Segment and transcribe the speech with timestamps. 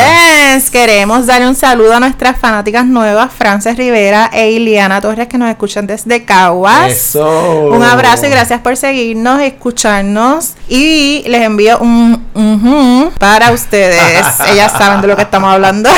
[0.55, 5.39] Yes, queremos darle un saludo a nuestras fanáticas nuevas, Frances Rivera e Iliana Torres, que
[5.39, 6.91] nos escuchan desde Caguas.
[6.91, 7.71] Eso.
[7.71, 10.53] Un abrazo y gracias por seguirnos, escucharnos.
[10.69, 12.23] Y les envío un
[13.19, 14.01] para ustedes.
[14.53, 15.91] Ellas saben de lo que estamos hablando.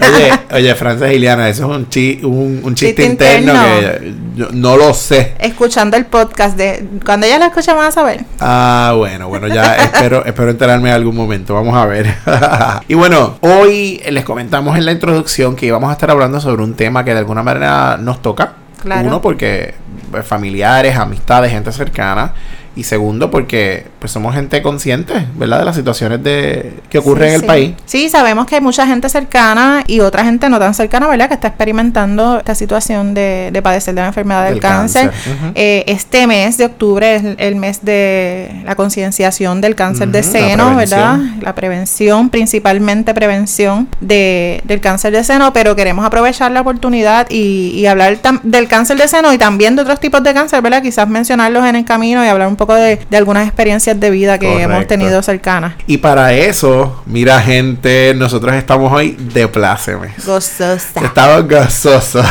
[0.00, 3.98] Oye, oye, Frances Iliana, eso es un, chi- un, un chiste Chiste interno, interno.
[4.00, 5.34] que yo no lo sé.
[5.38, 6.86] Escuchando el podcast de.
[7.04, 8.24] Cuando ellas lo escuchan, van a saber.
[8.40, 11.54] Ah, bueno, bueno, ya espero, espero enterarme en algún momento.
[11.54, 12.14] Vamos a ver.
[12.88, 16.74] y bueno, hoy les comentamos en la introducción que íbamos a estar hablando sobre un
[16.74, 18.54] tema que de alguna manera nos toca.
[18.82, 19.08] Claro.
[19.08, 19.74] Uno, porque
[20.10, 22.32] pues, familiares, amistades, gente cercana.
[22.76, 25.58] Y segundo, porque pues somos gente consciente, ¿verdad?
[25.58, 27.46] De las situaciones de que ocurren Sí, en el sí.
[27.46, 27.74] país.
[27.84, 31.26] Sí, sabemos que hay mucha gente cercana y otra gente no tan cercana, ¿verdad?
[31.28, 35.10] Que está experimentando esta situación de, de padecer de la enfermedad del, Del cáncer.
[35.56, 40.32] Eh, este mes de octubre es el mes de la concienciación del cáncer de Ujú,
[40.32, 41.18] la seno, ¿verdad?
[41.40, 47.72] La prevención, principalmente prevención de, del cáncer de seno, pero queremos aprovechar la oportunidad y,
[47.74, 50.82] y hablar del cáncer de seno y también de otros tipos de cáncer, ¿verdad?
[50.82, 54.38] Quizás mencionarlos en el camino y hablar un poco de, de algunas experiencias de vida
[54.38, 55.76] que hemos tenido cercanas.
[55.86, 60.26] Y para eso, mira gente, nosotros estamos hoy de plácemes.
[60.26, 61.00] Gozosa.
[61.02, 62.26] Estamos gozosos.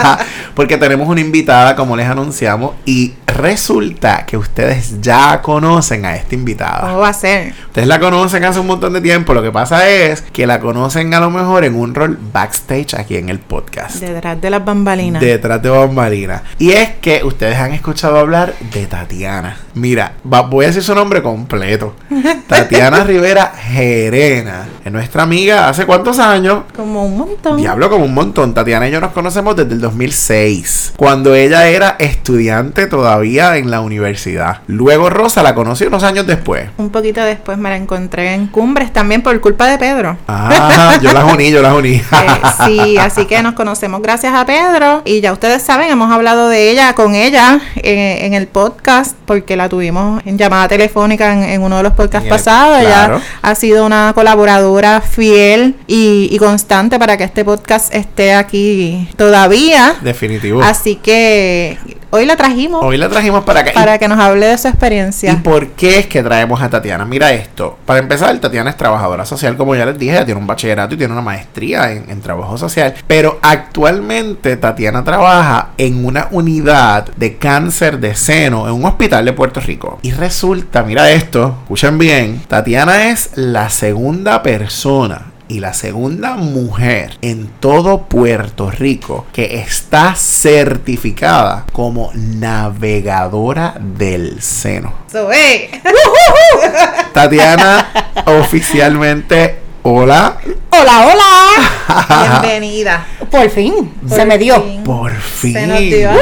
[0.54, 6.34] Porque tenemos una invitada, como les anunciamos, y resulta que ustedes ya conocen a esta
[6.34, 6.80] invitada.
[6.80, 7.52] ¿Cómo va a ser?
[7.66, 9.34] Ustedes la conocen hace un montón de tiempo.
[9.34, 13.16] Lo que pasa es que la conocen a lo mejor en un rol backstage aquí
[13.16, 13.96] en el podcast.
[13.96, 15.20] Detrás de las bambalinas.
[15.20, 16.42] Detrás de bambalina.
[16.58, 19.56] Y es que ustedes han escuchado hablar de Tatiana.
[19.74, 21.94] Mira, va- voy a decir su nombre completo.
[22.48, 24.66] Tatiana Rivera Gerena.
[24.84, 26.64] Es nuestra amiga hace cuántos años.
[26.76, 27.56] Como un montón.
[27.56, 28.54] Diablo, como un montón.
[28.54, 33.80] Tatiana y yo nos conocemos desde el 2006, cuando ella era estudiante todavía en la
[33.80, 34.58] universidad.
[34.66, 36.68] Luego Rosa la conoció unos años después.
[36.76, 40.16] Un poquito después me la encontré en Cumbres también por culpa de Pedro.
[40.28, 41.94] Ah, yo las uní, yo las uní.
[42.24, 46.48] Eh, sí, así que nos conocemos gracias a Pedro y ya ustedes saben, hemos hablado
[46.48, 51.42] de ella con ella eh, en el podcast porque la tuvimos en llamada telefónica en,
[51.44, 52.80] en uno de los podcasts el- pasados.
[52.80, 53.16] claro.
[53.16, 59.08] Ella ha sido una colaboradora fiel y, y constante para que este podcast esté aquí
[59.16, 59.94] todavía.
[60.02, 60.62] Definitivo.
[60.62, 61.78] Así que
[62.10, 63.68] hoy la trajimos Hoy la trajimos para.
[63.68, 65.40] Y- para que nos hable de su ¿Y experiencia.
[65.42, 67.04] por qué es que traemos a Tatiana?
[67.04, 67.78] Mira esto.
[67.86, 70.98] Para empezar, Tatiana es trabajadora social, como ya les dije, ella tiene un bachillerato y
[70.98, 72.94] tiene una maestría en, en trabajo social.
[73.06, 79.32] Pero actualmente Tatiana trabaja en una unidad de cáncer de seno en un hospital de
[79.32, 79.98] Puerto Rico.
[80.02, 87.18] Y resulta, mira esto, escuchen bien, Tatiana es la segunda persona y la segunda mujer
[87.20, 94.92] en todo Puerto Rico que está certificada como navegadora del seno.
[95.12, 95.68] So, hey.
[97.12, 97.88] Tatiana,
[98.26, 100.38] oficialmente, hola.
[100.70, 102.40] Hola, hola.
[102.40, 103.06] Bienvenida.
[103.30, 104.60] Por fin, Por se me dio.
[104.62, 104.82] fin.
[104.82, 105.52] Por fin.
[105.52, 106.14] Se nos dio, a-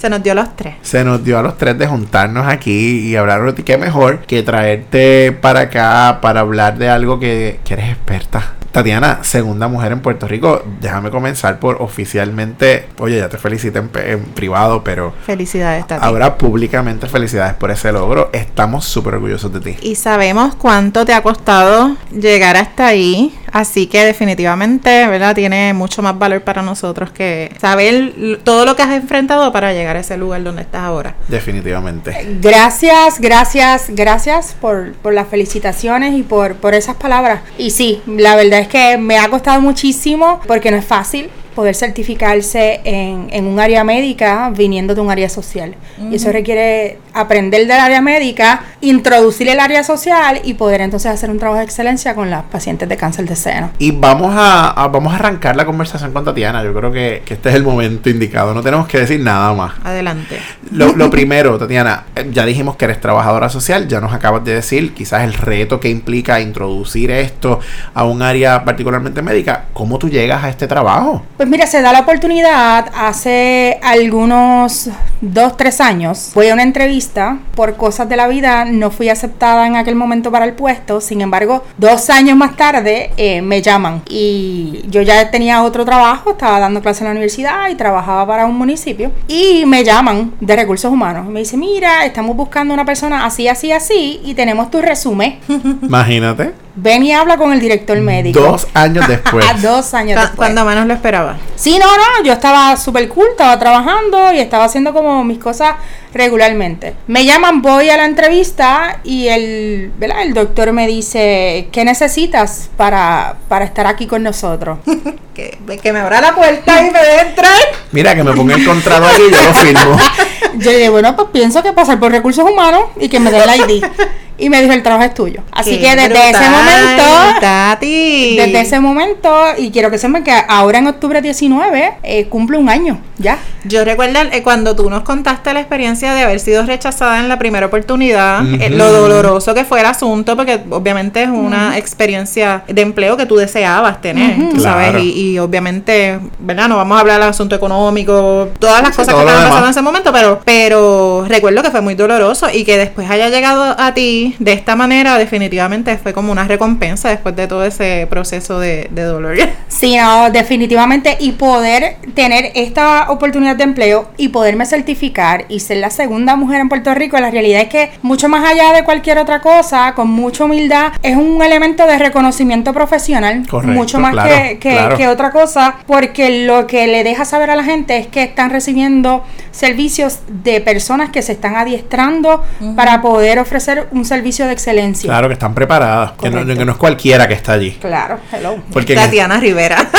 [0.00, 0.76] se nos dio a los tres.
[0.80, 3.62] Se nos dio a los tres de juntarnos aquí y hablar de.
[3.62, 8.54] Qué mejor que traerte para acá para hablar de algo que, que eres experta.
[8.72, 10.62] Tatiana, segunda mujer en Puerto Rico.
[10.80, 16.04] Déjame comenzar por oficialmente, oye, ya te felicito en, privado, pero Felicidades, Tati.
[16.04, 18.30] ahora públicamente felicidades por ese logro.
[18.32, 19.76] Estamos súper orgullosos de ti.
[19.82, 25.34] Y sabemos cuánto te ha costado llegar hasta ahí, así que definitivamente, ¿verdad?
[25.34, 29.96] Tiene mucho más valor para nosotros que saber todo lo que has enfrentado para llegar
[29.96, 31.14] a ese lugar donde estás ahora.
[31.26, 32.38] Definitivamente.
[32.40, 37.40] Gracias, gracias, gracias por, por las felicitaciones y por, por esas palabras.
[37.58, 41.30] Y sí, la verdad es que me ha costado muchísimo porque no es fácil
[41.60, 45.74] poder certificarse en, en un área médica viniendo de un área social.
[46.10, 51.28] Y eso requiere aprender del área médica, introducir el área social y poder entonces hacer
[51.30, 53.70] un trabajo de excelencia con las pacientes de cáncer de seno.
[53.78, 56.64] Y vamos a, a- vamos a arrancar la conversación con Tatiana.
[56.64, 58.54] Yo creo que, que este es el momento indicado.
[58.54, 59.72] No tenemos que decir nada más.
[59.84, 60.38] Adelante.
[60.72, 64.94] Lo, lo primero, Tatiana, ya dijimos que eres trabajadora social, ya nos acabas de decir
[64.94, 67.60] quizás el reto que implica introducir esto
[67.92, 69.64] a un área particularmente médica.
[69.74, 71.22] ¿Cómo tú llegas a este trabajo?
[71.36, 74.88] Pues mira, se da la oportunidad hace algunos
[75.20, 76.30] dos, tres años.
[76.34, 80.30] Voy a una entrevista, por cosas de la vida no fui aceptada en aquel momento
[80.30, 85.30] para el puesto, sin embargo, dos años más tarde eh, me llaman y yo ya
[85.30, 89.64] tenía otro trabajo, estaba dando clase en la universidad y trabajaba para un municipio y
[89.66, 91.26] me llaman de recursos humanos.
[91.26, 95.40] Me dice, mira, estamos buscando una persona así, así, así y tenemos tu resumen.
[95.82, 96.52] Imagínate.
[96.76, 98.40] Ven y habla con el director médico.
[98.40, 99.44] Dos años después.
[99.62, 100.36] dos años después.
[100.36, 101.36] Cuando menos lo esperaba.
[101.56, 105.74] Sí, no, no, yo estaba súper cool, estaba trabajando y estaba haciendo como mis cosas
[106.14, 106.94] regularmente.
[107.06, 110.22] Me llaman, voy a la entrevista y el, ¿verdad?
[110.22, 114.78] el doctor me dice, ¿qué necesitas para, para estar aquí con nosotros?
[115.32, 117.56] Que, que me abra la puerta y me entrar.
[117.92, 119.96] Mira, que me ponga el contrato aquí y yo lo firmo.
[120.58, 123.70] Yo dije, bueno, pues pienso que pasar por recursos humanos y que me den el
[123.70, 123.84] ID.
[124.40, 125.42] Y me dijo, el trabajo es tuyo.
[125.52, 127.40] Así Qué que desde ese momento...
[127.40, 128.36] Tati.
[128.36, 132.68] Desde ese momento, y quiero que sepan que ahora en octubre 19 eh, cumple un
[132.68, 133.38] año, ya.
[133.64, 137.38] Yo recuerdo eh, cuando tú nos contaste la experiencia de haber sido rechazada en la
[137.38, 142.82] primera oportunidad, eh, lo doloroso que fue el asunto, porque obviamente es una experiencia de
[142.82, 144.62] empleo que tú deseabas tener, tú Claro.
[144.92, 146.68] sabes, y, y obviamente, ¿verdad?
[146.68, 149.70] No vamos a hablar del asunto económico, todas las Sí, cosas que estaban pasando en
[149.70, 153.92] ese momento, pero, pero recuerdo que fue muy doloroso y que después haya llegado a
[153.94, 158.88] ti de esta manera, definitivamente fue como una recompensa después de todo ese proceso de,
[158.90, 159.36] de dolor.
[159.70, 161.16] Sí, no, definitivamente.
[161.20, 166.60] Y poder tener esta oportunidad de empleo y poderme certificar y ser la segunda mujer
[166.60, 170.10] en Puerto Rico, la realidad es que mucho más allá de cualquier otra cosa, con
[170.10, 173.46] mucha humildad, es un elemento de reconocimiento profesional.
[173.48, 174.96] Correcto, mucho más claro, que, que- claro.
[174.98, 178.50] que otra cosa, porque lo que le deja saber a la gente es que están
[178.50, 182.44] recibiendo servicios de personas que se están adiestrando
[182.76, 185.08] para poder ofrecer un servicio de excelencia.
[185.08, 186.12] Claro que están preparadas.
[186.12, 186.58] Que no, Correcto.
[186.58, 187.72] que no es cualquiera que está allí.
[187.80, 188.58] Claro, hello.
[188.72, 189.88] Porque Tatiana Rivera.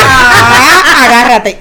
[0.94, 1.58] Ah, agárrate.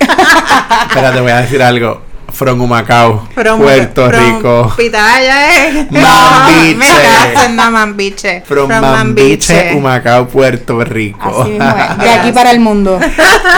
[0.88, 2.02] espérate, voy a decir algo.
[2.40, 4.72] From Humacao, From- Puerto from Rico.
[4.74, 5.86] Pitaya, eh.
[5.90, 7.48] Mambiche.
[7.70, 8.42] Mambiche.
[8.46, 11.42] From From Mambiche, Humacao, Puerto Rico.
[11.42, 11.98] Así mismo es.
[12.02, 12.98] De aquí para el mundo.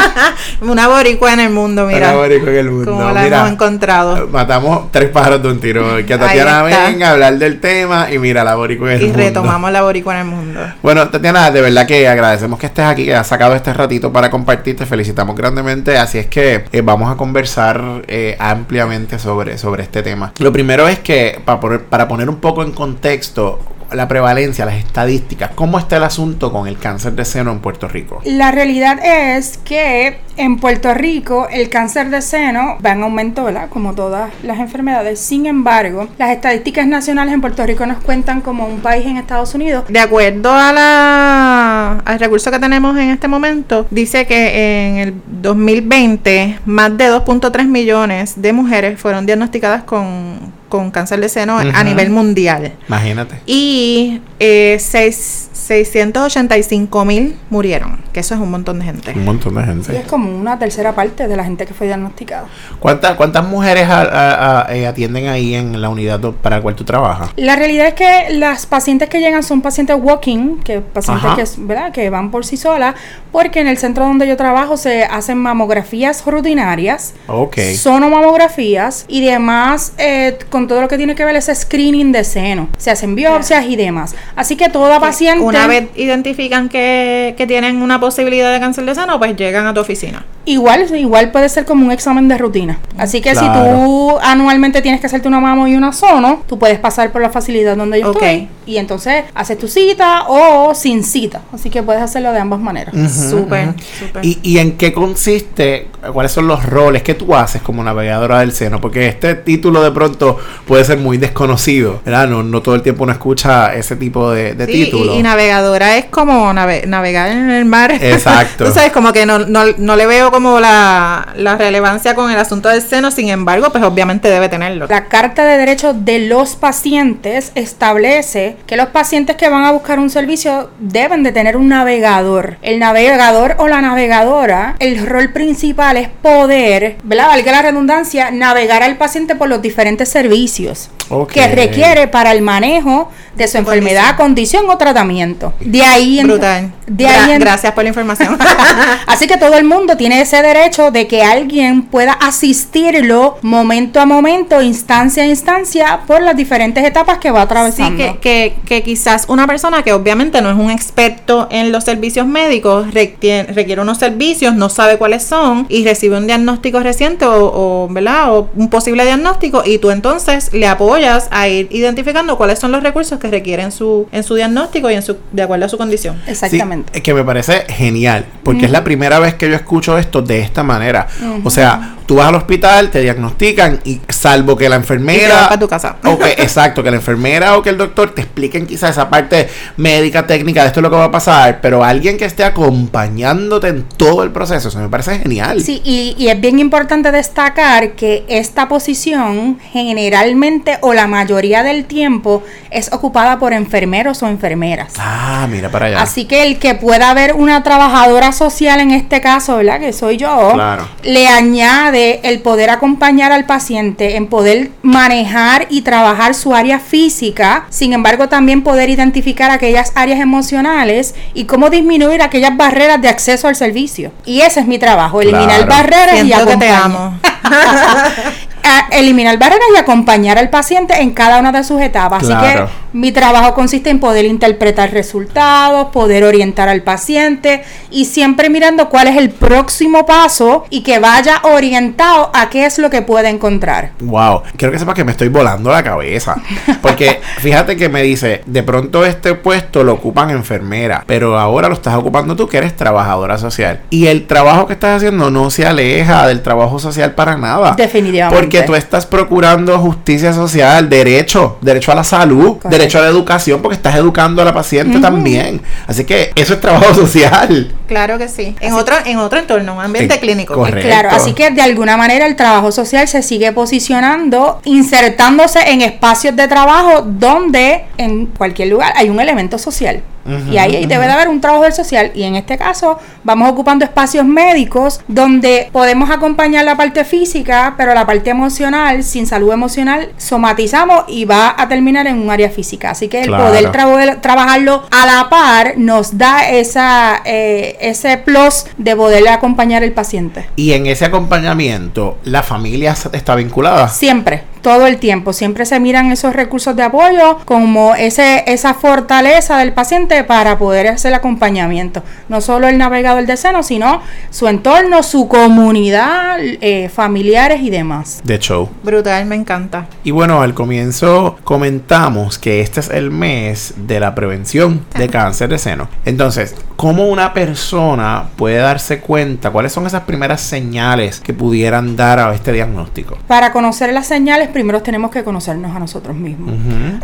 [0.62, 2.08] Una boricua en el mundo, mira.
[2.08, 2.90] Una boricua en el mundo.
[2.90, 4.26] Como la Mira, hemos encontrado.
[4.26, 5.96] Matamos tres pájaros de un tiro.
[6.05, 9.06] Que Ahí Tatiana venga a hablar del tema y mira la boricua en el Y
[9.06, 9.19] mundo.
[9.19, 10.61] retomamos la boricua en el mundo.
[10.82, 14.29] Bueno, Tatiana, de verdad que agradecemos que estés aquí, que has sacado este ratito para
[14.29, 14.76] compartir.
[14.76, 15.96] Te felicitamos grandemente.
[15.96, 18.72] Así es que eh, vamos a conversar eh, ampliamente
[19.19, 20.33] sobre, sobre este tema.
[20.39, 23.61] Lo primero es que, para para poner un poco en contexto,
[23.94, 27.89] la prevalencia, las estadísticas, ¿cómo está el asunto con el cáncer de seno en Puerto
[27.89, 28.21] Rico?
[28.25, 33.69] La realidad es que en Puerto Rico el cáncer de seno va en aumento, ¿verdad?
[33.69, 35.21] Como todas las enfermedades.
[35.21, 39.55] Sin embargo, las estadísticas nacionales en Puerto Rico nos cuentan como un país en Estados
[39.55, 39.84] Unidos.
[39.89, 45.15] De acuerdo a la, al recurso que tenemos en este momento, dice que en el
[45.43, 51.84] 2020 más de 2.3 millones de mujeres fueron diagnosticadas con, con cáncer de seno a
[51.84, 52.72] nivel mundial.
[52.88, 53.41] Imagínate.
[53.44, 59.12] Y eh, seis- 685 mil murieron, que eso es un montón de gente.
[59.14, 59.96] Un montón de Y gente.
[59.98, 62.46] es como una tercera parte de la gente que fue diagnosticada.
[62.81, 66.74] ¿Cuántas, cuántas mujeres a- a- a- eh, atienden ahí en la unidad para la cual
[66.74, 67.31] tú trabajas?
[67.36, 71.36] La realidad es que las pacientes que llegan son pacientes walking, que pacientes Ajá.
[71.36, 71.93] que, ¿verdad?
[71.93, 72.94] que van por sí solas,
[73.31, 77.58] porque en el centro donde yo trabajo se hacen mamografías rutinarias, Ok.
[77.76, 82.69] sonomamografías y demás, eh, con todo lo que tiene que ver ese screening de seno.
[82.79, 84.15] Se hacen biopsias y demás.
[84.37, 88.95] Así que toda paciente, Una vez identifican que, que tienen una posibilidad de cáncer de
[88.95, 90.25] seno, pues llegan a tu oficina.
[90.45, 92.79] igual, igual puede ser como un examen de rutina.
[92.99, 96.79] Así que si tú anualmente tienes que hacerte una mamo y una sono, tú puedes
[96.79, 98.17] pasar por la facilidad donde yo Ok.
[98.23, 101.41] estoy y entonces haces tu cita o sin cita.
[101.53, 102.95] Así que puedes hacerlo de ambas maneras.
[103.31, 104.25] Súper, súper.
[104.25, 105.89] ¿Y, ¿Y en qué consiste?
[106.13, 108.81] ¿Cuáles son los roles que tú haces como navegadora del seno?
[108.81, 112.29] Porque este título de pronto puede ser muy desconocido, ¿verdad?
[112.29, 115.17] No, no todo el tiempo uno escucha ese tipo de, de Sí, títulos.
[115.17, 117.93] y, y navegadora es como nave- navegar en el mar.
[118.01, 118.65] Exacto.
[118.67, 122.39] Tú sabes, como que no, no, no le veo como la, la relevancia con el
[122.39, 124.87] asunto del seno, sin embargo, pues obviamente debe tenerlo.
[124.89, 129.99] La Carta de Derechos de los Pacientes establece que los pacientes que van a buscar
[129.99, 132.56] un servicio deben de tener un navegador.
[132.63, 137.29] El navegador o la navegadora, el rol principal es poder, ¿verdad?
[137.29, 140.89] Valga la redundancia, navegar al paciente por los diferentes servicios vicios.
[141.33, 145.55] Que requiere para el manejo de su enfermedad, condición o tratamiento.
[145.61, 146.73] De ahí en- Brutal.
[146.87, 148.37] De Gra- ahí en- Gracias por la información.
[149.07, 154.07] Así que todo el mundo tiene ese derecho de que alguien pueda asistirlo momento a
[154.07, 157.97] momento, instancia a instancia, por las diferentes etapas que va Sí, atravesando.
[157.97, 162.27] que, que, que quizás una persona que obviamente no es un experto en los servicios
[162.27, 167.35] médicos requiere, requiere unos servicios, no sabe cuáles son y recibe un diagnóstico reciente o,
[167.35, 168.35] o, ¿verdad?
[168.37, 172.82] o un posible diagnóstico y tú entonces le apoyas a ir identificando cuáles son los
[172.82, 176.21] recursos que requieren su, en su diagnóstico y en su, de acuerdo a su condición.
[176.27, 176.93] Exactamente.
[176.93, 180.23] Sí, es que me parece genial, porque es la primera vez que yo escucho esto
[180.23, 181.06] de esta manera.
[181.44, 184.91] O sea, tú vas al hospital, te diagnostican y salvo que la Y te vas
[184.91, 185.45] enfermera...
[185.49, 185.97] para tu casa.
[186.05, 189.49] o que- exacto, que la enfermera o que el doctor te expliquen quizás esa parte
[189.79, 193.69] médica, técnica, de esto es lo que va a pasar, pero alguien que esté acompañándote
[193.69, 195.63] en todo el proceso, eso me parece genial.
[195.63, 201.87] Sí, y, y es bien importante destacar que esta posición generalmente o la mayoría del
[201.87, 204.93] tiempo es ocupada por enfermeros o enfermeras.
[204.99, 206.03] Ah, mira para allá.
[206.03, 209.81] Así que el que pueda haber una trabajadora social en este caso, ¿verdad?
[209.81, 210.87] Que soy yo, Claro.
[211.03, 217.67] le añade el poder acompañar al paciente en poder manejar y trabajar su área física,
[217.71, 223.49] sin embargo también poder identificar aquellas áreas emocionales y cómo disminuir aquellas barreras de acceso
[223.49, 224.13] al servicio.
[224.25, 225.67] Y ese es mi trabajo, eliminar Claro.
[225.67, 226.82] barreras y Siento que te acompañar.
[226.85, 227.19] amo.
[228.63, 232.25] a eliminar barreras y acompañar al paciente en cada una de sus etapas.
[232.25, 232.65] Claro.
[232.65, 238.51] Así que mi trabajo consiste en poder interpretar resultados, poder orientar al paciente y siempre
[238.51, 243.03] mirando cuál es el próximo paso y que vaya orientado a qué es lo que
[243.03, 243.93] puede encontrar.
[244.01, 246.37] Wow, quiero que sepas que me estoy volando la cabeza.
[246.83, 251.75] Porque fíjate que me dice, de pronto este puesto lo ocupan enfermera, pero ahora lo
[251.75, 253.81] estás ocupando tú que eres trabajadora social.
[253.91, 257.73] Y el trabajo que estás haciendo no se aleja del trabajo social para nada.
[257.73, 258.39] Definitivamente.
[258.39, 262.69] Porque tú estás procurando justicia social, derecho, derecho a la salud, Correcto.
[262.69, 265.63] derecho a la educación, porque estás educando a la paciente también.
[265.87, 267.73] Así que eso es trabajo social.
[267.89, 268.55] Claro que sí.
[268.61, 270.53] En otro, en otro entorno, un ambiente Eh, clínico.
[270.55, 270.87] correcto.
[270.87, 276.37] Claro, así que de alguna manera el trabajo social se sigue posicionando, insertándose en espacios
[276.37, 280.03] de trabajo donde en cualquier lugar hay un elemento social.
[280.50, 282.10] Y ahí debe de haber un trabajo del social.
[282.14, 287.94] Y en este caso vamos ocupando espacios médicos donde podemos acompañar la parte física, pero
[287.94, 292.91] la parte emocional, sin salud emocional, somatizamos y va a terminar en un área física.
[292.91, 293.44] Así que el Claro.
[293.46, 299.82] poder tra- trabajarlo a la par nos da esa, eh, ese plus de poderle acompañar
[299.82, 300.46] al paciente.
[300.56, 303.88] Y en ese acompañamiento, la familia está vinculada.
[303.88, 309.58] Siempre, todo el tiempo, siempre se miran esos recursos de apoyo como ese, esa fortaleza
[309.58, 312.03] del paciente para poder hacer el acompañamiento.
[312.29, 318.21] No solo el navegador de seno, sino su entorno, su comunidad, eh, familiares y demás.
[318.25, 318.69] De show.
[318.83, 319.87] Brutal, me encanta.
[320.05, 325.49] Y bueno, al comienzo comentamos que este es el mes de la prevención de cáncer
[325.49, 325.89] de seno.
[326.05, 329.51] Entonces, ¿cómo una persona puede darse cuenta?
[329.51, 333.17] ¿Cuáles son esas primeras señales que pudieran dar a este diagnóstico?
[333.27, 336.55] Para conocer las señales, primero tenemos que conocernos a nosotros mismos.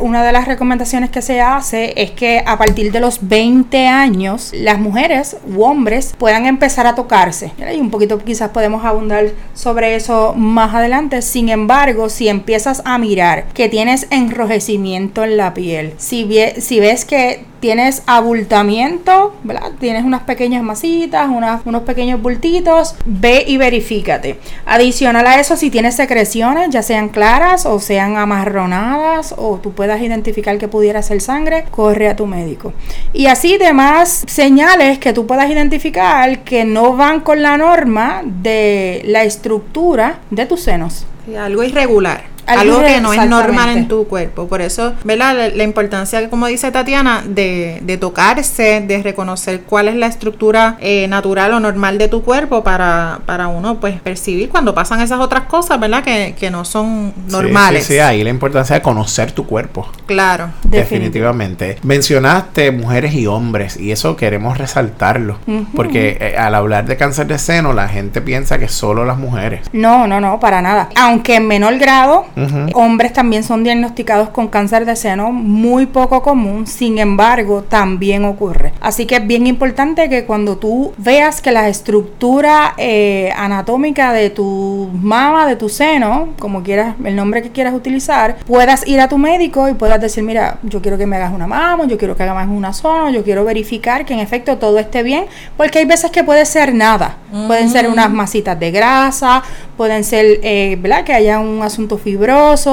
[0.01, 4.51] Una de las recomendaciones que se hace es que a partir de los 20 años
[4.55, 7.53] las mujeres u hombres puedan empezar a tocarse.
[7.59, 11.23] Y un poquito quizás podemos abundar sobre eso más adelante.
[11.23, 16.29] Sin embargo, si empiezas a mirar que tienes enrojecimiento en la piel, si,
[16.59, 19.73] si ves que tienes abultamiento, ¿verdad?
[19.79, 21.29] Tienes unas pequeñas masitas,
[21.65, 24.39] unos pequeños bultitos, ve y verifícate.
[24.67, 30.01] Adicional a eso, si tienes secreciones, ya sean claras o sean amarronadas o tú puedas
[30.01, 32.73] identificar que pudiera ser sangre, corre a tu médico.
[33.13, 39.03] Y así demás señales que tú puedas identificar que no van con la norma de
[39.07, 41.07] la estructura de tus senos.
[41.39, 42.38] Algo irregular.
[42.49, 44.49] Algo, Algo que no es normal en tu cuerpo.
[44.49, 45.37] Por eso, ¿verdad?
[45.37, 50.77] La, la importancia, como dice Tatiana, de, de tocarse, de reconocer cuál es la estructura
[50.81, 55.21] eh, natural o normal de tu cuerpo para, para uno, pues, percibir cuando pasan esas
[55.21, 56.03] otras cosas, ¿verdad?
[56.03, 57.85] Que, que no son Sí, normales.
[57.87, 59.89] Sí, sí, ahí la importancia de conocer tu cuerpo.
[60.07, 60.51] Claro.
[60.65, 61.79] Definitivamente.
[61.83, 65.39] Mencionaste mujeres y hombres y eso queremos resaltarlo.
[65.75, 69.61] Porque eh, al hablar de cáncer de seno la gente piensa que solo las mujeres.
[69.73, 70.89] No, no, no, para nada.
[70.97, 72.27] Aunque en menor grado,
[72.75, 78.73] Hombres también son diagnosticados con cáncer de seno, muy poco común, sin embargo, también ocurre.
[78.81, 84.31] Así que es bien importante que cuando tú veas que la estructura eh, anatómica de
[84.31, 89.09] tu mama, de tu seno, como quieras, el nombre que quieras utilizar, puedas ir a
[89.09, 92.17] tu médico y puedas decir, mira, yo quiero que me hagas una mama, yo quiero
[92.17, 95.27] que hagas una zona, yo quiero verificar que en efecto todo esté bien,
[95.57, 97.17] porque hay veces que puede ser nada.
[97.47, 99.43] Pueden ser unas masitas de grasa,
[99.77, 101.05] pueden ser, eh, ¿verdad?
[101.05, 102.28] Que haya un asunto fibroso,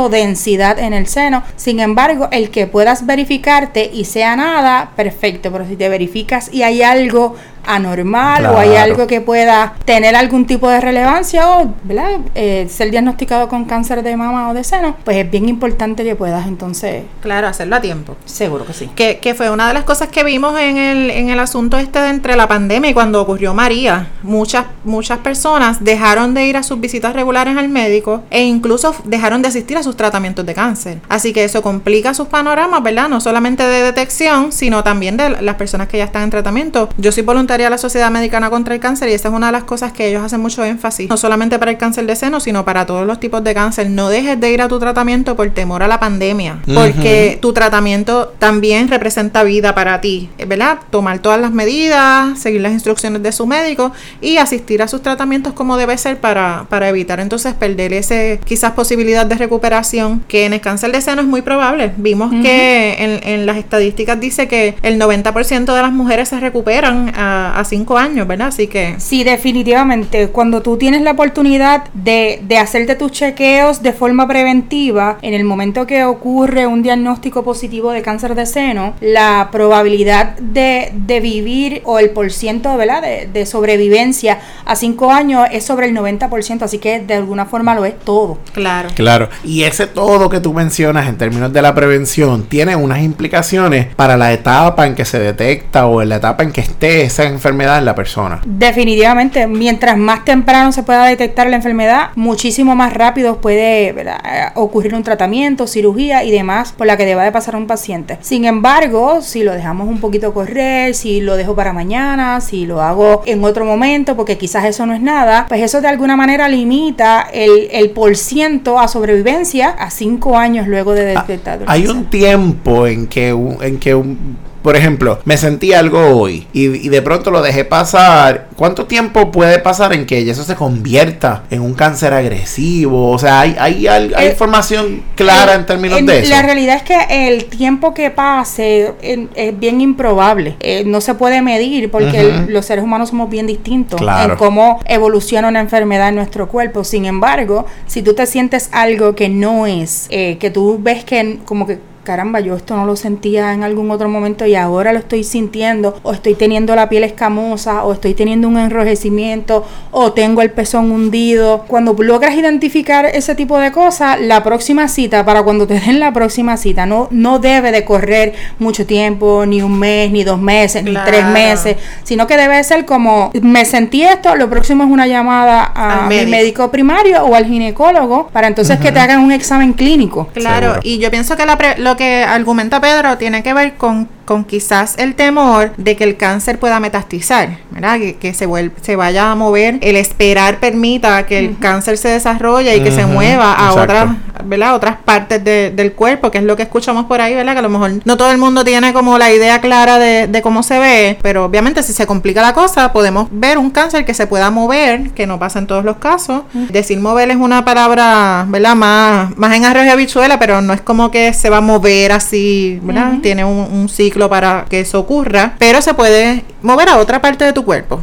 [0.10, 1.44] densidad en el seno.
[1.56, 5.52] Sin embargo, el que puedas verificarte y sea nada, perfecto.
[5.52, 7.36] Pero si te verificas y hay algo
[7.68, 12.20] anormal o hay algo que pueda tener algún tipo de relevancia o ¿verdad?
[12.36, 16.16] Eh, ser diagnosticado con cáncer de mama o de seno, pues es bien importante que
[16.16, 18.16] puedas entonces, Claro, hacerlo a tiempo.
[18.26, 18.90] seguro que sí.
[18.96, 22.00] Que, que fue una de las cosas que vimos en el, en el asunto este
[22.00, 24.08] de entre la pandemia y cuando ocurrió María.
[24.24, 29.42] Muchas, muchas personas dejaron de ir a sus visitas regulares al médico e incluso dejaron
[29.42, 31.00] de asistir a sus tratamientos de cáncer.
[31.10, 33.10] Así que eso complica sus panoramas, ¿verdad?
[33.10, 36.90] No solamente de detección, sino también de las personas que ya están en tratamiento.
[36.98, 39.52] Yo soy voluntaria de la Sociedad Americana contra el Cáncer y esa es una de
[39.54, 41.10] las cosas que ellos hacen mucho énfasis.
[41.10, 43.90] No solamente para el cáncer de seno, sino para todos los tipos de cáncer.
[43.90, 46.60] No dejes de ir a tu tratamiento por temor a la pandemia.
[46.74, 50.80] Porque tu tratamiento también representa vida para ti, ¿verdad?
[50.90, 55.54] Tomar todas las medidas, seguir las instrucciones de su médico y asistir a sus tratamientos
[55.54, 60.54] como debe ser para, para evitar entonces perder ese quizás posibilidad de recuperación que en
[60.54, 61.94] el cáncer de seno es muy probable.
[61.98, 67.12] Vimos que en, en las estadísticas dice que el 90% de las mujeres se recuperan
[67.16, 68.48] a, a 5 años, ¿verdad?
[68.48, 70.30] Así que Sí, definitivamente.
[70.30, 75.44] Cuando tú tienes la oportunidad de, de hacerte tus chequeos de forma preventiva, en el
[75.44, 81.82] momento que ocurre un diagnóstico positivo de cáncer de seno, la probabilidad de, de vivir
[81.86, 83.02] o el porciento ¿verdad?
[83.02, 87.76] De, de sobrevivencia a 5 años es sobre el 90%, así que de alguna forma
[87.76, 88.38] lo es todo.
[88.54, 88.90] claro.
[88.96, 89.30] Claro.
[89.44, 94.18] Y ese todo que tú mencionas en términos de la prevención tiene unas implicaciones para
[94.18, 97.78] la etapa en que se detecta o en la etapa en que esté esa enfermedad
[97.78, 98.42] en la persona.
[98.46, 104.20] Definitivamente, mientras más temprano se pueda detectar la enfermedad, muchísimo más rápido puede ¿verdad?
[104.26, 108.18] Eh, ocurrir un tratamiento, cirugía y demás por la que deba de pasar un paciente.
[108.22, 112.82] Sin embargo, si lo dejamos un poquito correr, si lo dejo para mañana, si lo
[112.82, 116.48] hago en otro momento, porque quizás eso no es nada, pues eso de alguna manera
[116.48, 121.62] limita el, el por ciento a sobrevivencia a cinco años luego de detectar.
[121.62, 126.00] el Hay un tiempo en que un, en que un, por ejemplo, me sentí algo
[126.20, 128.48] hoy y, y de pronto lo dejé pasar.
[128.56, 133.12] ¿Cuánto tiempo puede pasar en que eso se convierta en un cáncer agresivo?
[133.12, 136.30] O sea, hay, hay, al- hay Eh, información clara Eh, en términos en- de eso.
[136.32, 140.56] La realidad es que el tiempo que pase es bien improbable.
[140.62, 144.34] Eh, no se puede medir porque el- los seres humanos somos bien distintos Claro.
[144.34, 146.84] en cómo evoluciona una enfermedad en nuestro cuerpo.
[146.84, 151.38] Sin embargo, si tú te sientes algo que no es, eh, que tú ves que
[151.46, 155.00] como que caramba, yo esto no lo sentía en algún otro momento y ahora lo
[155.00, 160.42] estoy sintiendo, o estoy teniendo la piel escamosa, o estoy teniendo un enrojecimiento, o tengo
[160.42, 161.66] el pezón hundido.
[161.68, 166.14] Cuando logras identificar ese tipo de cosas, la próxima cita, para cuando te den la
[166.14, 170.84] próxima cita, no, no debe de correr mucho tiempo, ni un mes, ni dos meses,
[170.84, 175.08] ni tres meses, sino que debe ser como, me sentí esto, lo próximo es una
[175.08, 176.70] llamada a Al mi médico.
[176.72, 180.28] primario o al ginecólogo, para entonces que te hagan un examen clínico.
[180.34, 180.82] Claro, Seguro.
[180.84, 184.44] y yo pienso que la pre- lo que argumenta Pedro tiene que ver con, con
[184.44, 187.98] quizás el temor de que el cáncer pueda metastizar, ¿verdad?
[188.00, 192.10] Que, que se, vuel- se vaya a mover, el esperar permita que el cáncer se
[192.10, 194.08] desarrolle y que se mueva a otras,
[194.46, 194.76] ¿verdad?
[194.76, 197.54] Otras partes de- del cuerpo, que es lo que escuchamos por ahí, ¿verdad?
[197.54, 200.42] Que a lo mejor no todo el mundo tiene como la idea clara de, de
[200.42, 204.14] cómo se ve, pero obviamente si se complica la cosa, podemos ver un cáncer que
[204.14, 206.42] se pueda mover, que no pasa en todos los casos.
[206.54, 208.76] Decir mover es una palabra, ¿verdad?
[208.76, 212.12] Más, más en arroz y habichuela, pero no es como que se va a mover
[212.12, 213.14] así, ¿verdad?
[213.22, 217.46] Tiene un, un ciclo para que eso ocurra, pero se puede mover a otra parte
[217.46, 218.02] de tu cuerpo.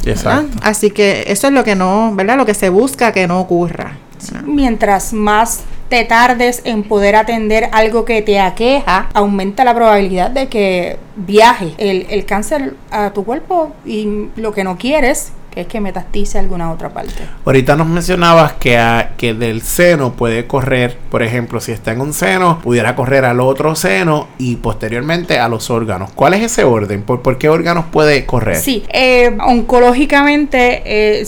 [0.62, 2.36] Así que eso es lo que no, ¿verdad?
[2.36, 3.96] Lo que se busca que no ocurra.
[4.30, 4.46] ¿verdad?
[4.46, 10.48] Mientras más te tardes en poder atender algo que te aqueja, aumenta la probabilidad de
[10.48, 15.66] que viaje el, el cáncer a tu cuerpo y lo que no quieres que es
[15.66, 17.12] que metastice alguna otra parte.
[17.44, 22.00] Ahorita nos mencionabas que, a- que del seno puede correr, por ejemplo, si está en
[22.00, 26.10] un seno, pudiera correr al otro seno y posteriormente a los órganos.
[26.14, 27.02] ¿Cuál es ese orden?
[27.02, 28.56] ¿Por, por qué órganos puede correr?
[28.56, 30.82] Sí, eh, oncológicamente
[31.20, 31.24] eh,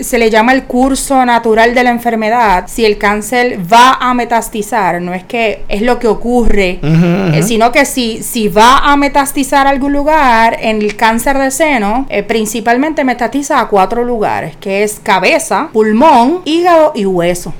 [0.00, 2.64] se le- llama el curso natural de la enfermedad.
[2.66, 7.70] Si el cáncer va a metastizar, no es que es lo que ocurre, eh, sino
[7.70, 13.04] que si, si va a metastizar a algún lugar, en el cáncer de seno, principalmente
[13.04, 17.52] metastiza a cuatro lugares, que es cabeza, pulmón, hígado y hueso.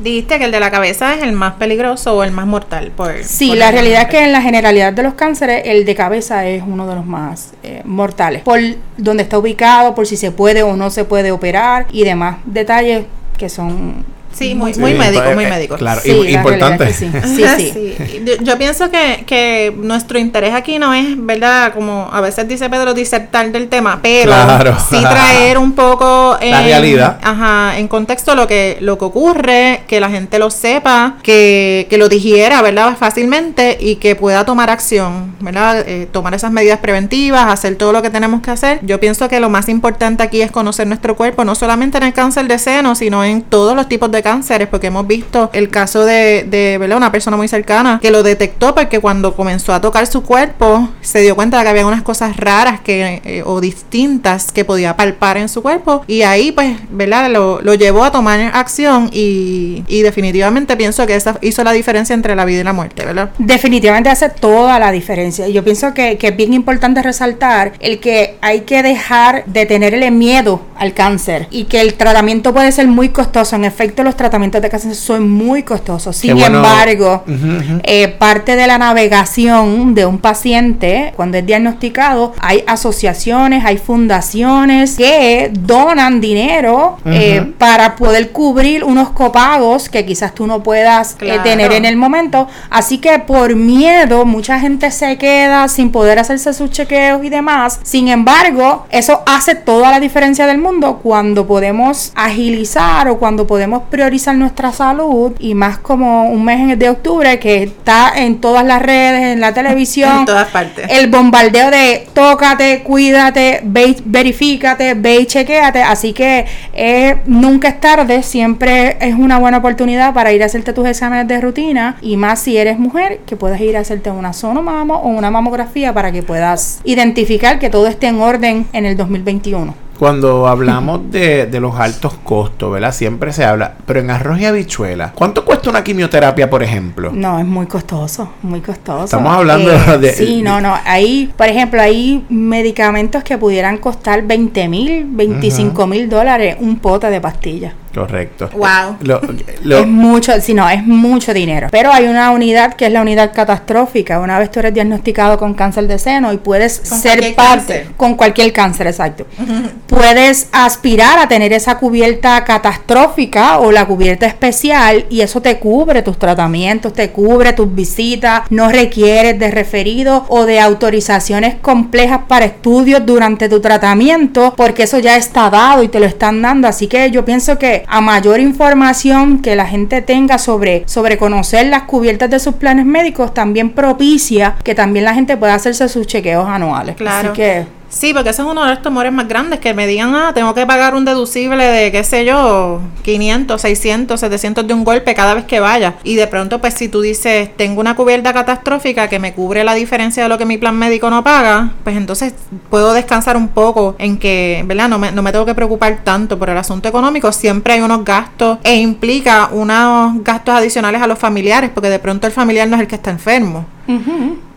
[0.00, 2.90] Dijiste que el de la cabeza es el más peligroso o el más mortal.
[2.96, 5.94] Por, Sí, por la realidad es que en la generalidad de los cánceres, el de
[5.94, 8.42] cabeza es uno de los más eh, mortales.
[8.42, 8.58] Por
[8.96, 13.04] dónde está ubicado, por si se puede o no se puede operar y demás detalles
[13.36, 14.04] que son...
[14.32, 15.76] Sí, muy, Sí, muy médico, pues, muy eh, médico.
[15.76, 16.92] Claro, Sí, importante.
[16.92, 17.10] sí.
[17.36, 18.22] Sí, sí.
[18.24, 21.72] Yo, yo pienso que, que nuestro interés aquí no es, ¿verdad?
[21.74, 24.76] Como a veces dice Pedro, disertar del tema, pero Claro.
[24.88, 27.18] sí traer un poco en, La realidad.
[27.22, 31.98] Ajá, en contexto lo que, lo que ocurre, que la gente lo sepa, que, que
[31.98, 32.96] lo digiera, ¿verdad?
[32.98, 35.84] Fácilmente y que pueda tomar acción, ¿verdad?
[35.86, 38.78] Eh, tomar esas medidas preventivas, hacer todo lo que tenemos que hacer.
[38.82, 42.12] Yo pienso que lo más importante aquí es conocer nuestro cuerpo, no solamente en el
[42.12, 46.04] cáncer de seno, sino en todos los tipos de cánceres, porque hemos visto el caso
[46.04, 46.96] de, de ¿verdad?
[46.96, 51.20] una persona muy cercana que lo detectó porque cuando comenzó a tocar su cuerpo se
[51.20, 55.36] dio cuenta de que había unas cosas raras que eh, o distintas que podía palpar
[55.36, 57.30] en su cuerpo y ahí pues, ¿verdad?
[57.30, 62.14] Lo, lo llevó a tomar acción y, y definitivamente pienso que esa hizo la diferencia
[62.14, 63.30] entre la vida y la muerte, ¿verdad?
[63.38, 65.48] Definitivamente hace toda la diferencia.
[65.48, 70.10] Yo pienso que, que es bien importante resaltar el que hay que dejar de tenerle
[70.10, 73.56] miedo al cáncer y que el tratamiento puede ser muy costoso.
[73.56, 76.16] En efecto, los tratamientos de cáncer son muy costosos.
[76.16, 76.56] Sin bueno.
[76.58, 77.80] embargo, Ujú, ujú.
[77.84, 84.96] eh, parte de la navegación de un paciente cuando es diagnosticado, hay asociaciones, hay fundaciones
[84.96, 87.52] que donan dinero eh, Ujú.
[87.58, 91.42] para poder cubrir unos copagos que quizás tú no puedas eh, Claro.
[91.42, 92.48] tener en el momento.
[92.70, 97.80] Así que por miedo mucha gente se queda sin poder hacerse sus chequeos y demás.
[97.82, 103.82] Sin embargo, eso hace toda la diferencia del mundo cuando podemos agilizar o cuando podemos
[103.90, 103.99] priorizar
[104.34, 109.22] nuestra salud y más como un mes de octubre que está en todas las redes,
[109.32, 110.20] en la televisión.
[110.20, 110.86] En todas partes.
[110.88, 115.82] El bombardeo de tócate, cuídate, ve, verifícate, ve y chequéate.
[115.82, 120.72] Así que eh, nunca es tarde, siempre es una buena oportunidad para ir a hacerte
[120.72, 124.32] tus exámenes de rutina y más si eres mujer, que puedas ir a hacerte una
[124.32, 128.96] sonomamo o una mamografía para que puedas identificar que todo esté en orden en el
[128.96, 129.89] 2021.
[130.00, 132.90] Cuando hablamos de, de los altos costos, ¿verdad?
[132.90, 137.10] Siempre se habla, pero en arroz y habichuela, ¿cuánto cuesta una quimioterapia, por ejemplo?
[137.12, 139.04] No, es muy costoso, muy costoso.
[139.04, 140.74] Estamos hablando de- Sí, no, no.
[140.86, 147.10] Hay, por ejemplo, hay medicamentos que pudieran costar 20 mil, 25 mil dólares un pote
[147.10, 147.74] de pastillas.
[147.94, 148.48] Correcto.
[148.52, 148.96] Wow.
[149.02, 149.20] Lo-
[149.64, 151.68] lo- Es mucho, sí, no, es mucho dinero.
[151.70, 154.20] Pero hay una unidad que es la unidad catastrófica.
[154.20, 157.74] Una vez tú eres diagnosticado con cáncer de seno y puedes Con ser cualquier parte
[157.74, 157.94] cáncer.
[157.96, 159.26] con cualquier cáncer, exacto.
[159.86, 166.02] Puedes aspirar a tener esa cubierta catastrófica o la cubierta especial y eso te cubre
[166.02, 172.44] tus tratamientos, te cubre tus visitas, no requieres de referido o de autorizaciones complejas para
[172.46, 176.68] estudios durante tu tratamiento porque eso ya está dado y te lo están dando.
[176.68, 181.66] Así que yo pienso que a mayor información que la gente tenga sobre, sobre conocer
[181.66, 186.06] las cubiertas de sus planes médicos también propicia que también la gente pueda hacerse sus
[186.06, 186.96] chequeos anuales.
[186.96, 187.30] Claro.
[187.30, 190.14] Así que Sí, porque ese es uno de los temores más grandes, que me digan,
[190.14, 194.84] ah, tengo que pagar un deducible de, qué sé yo, 500, 600, 700 de un
[194.84, 195.94] golpe cada vez que vaya.
[196.04, 199.74] Y de pronto, pues si tú dices, tengo una cubierta catastrófica que me cubre la
[199.74, 202.32] diferencia de lo que mi plan médico no paga, pues entonces
[202.70, 204.88] puedo descansar un poco en que, ¿verdad?
[204.88, 207.32] No me, no me tengo que preocupar tanto por el asunto económico.
[207.32, 212.28] Siempre hay unos gastos e implica unos gastos adicionales a los familiares, porque de pronto
[212.28, 213.66] el familiar no es el que está enfermo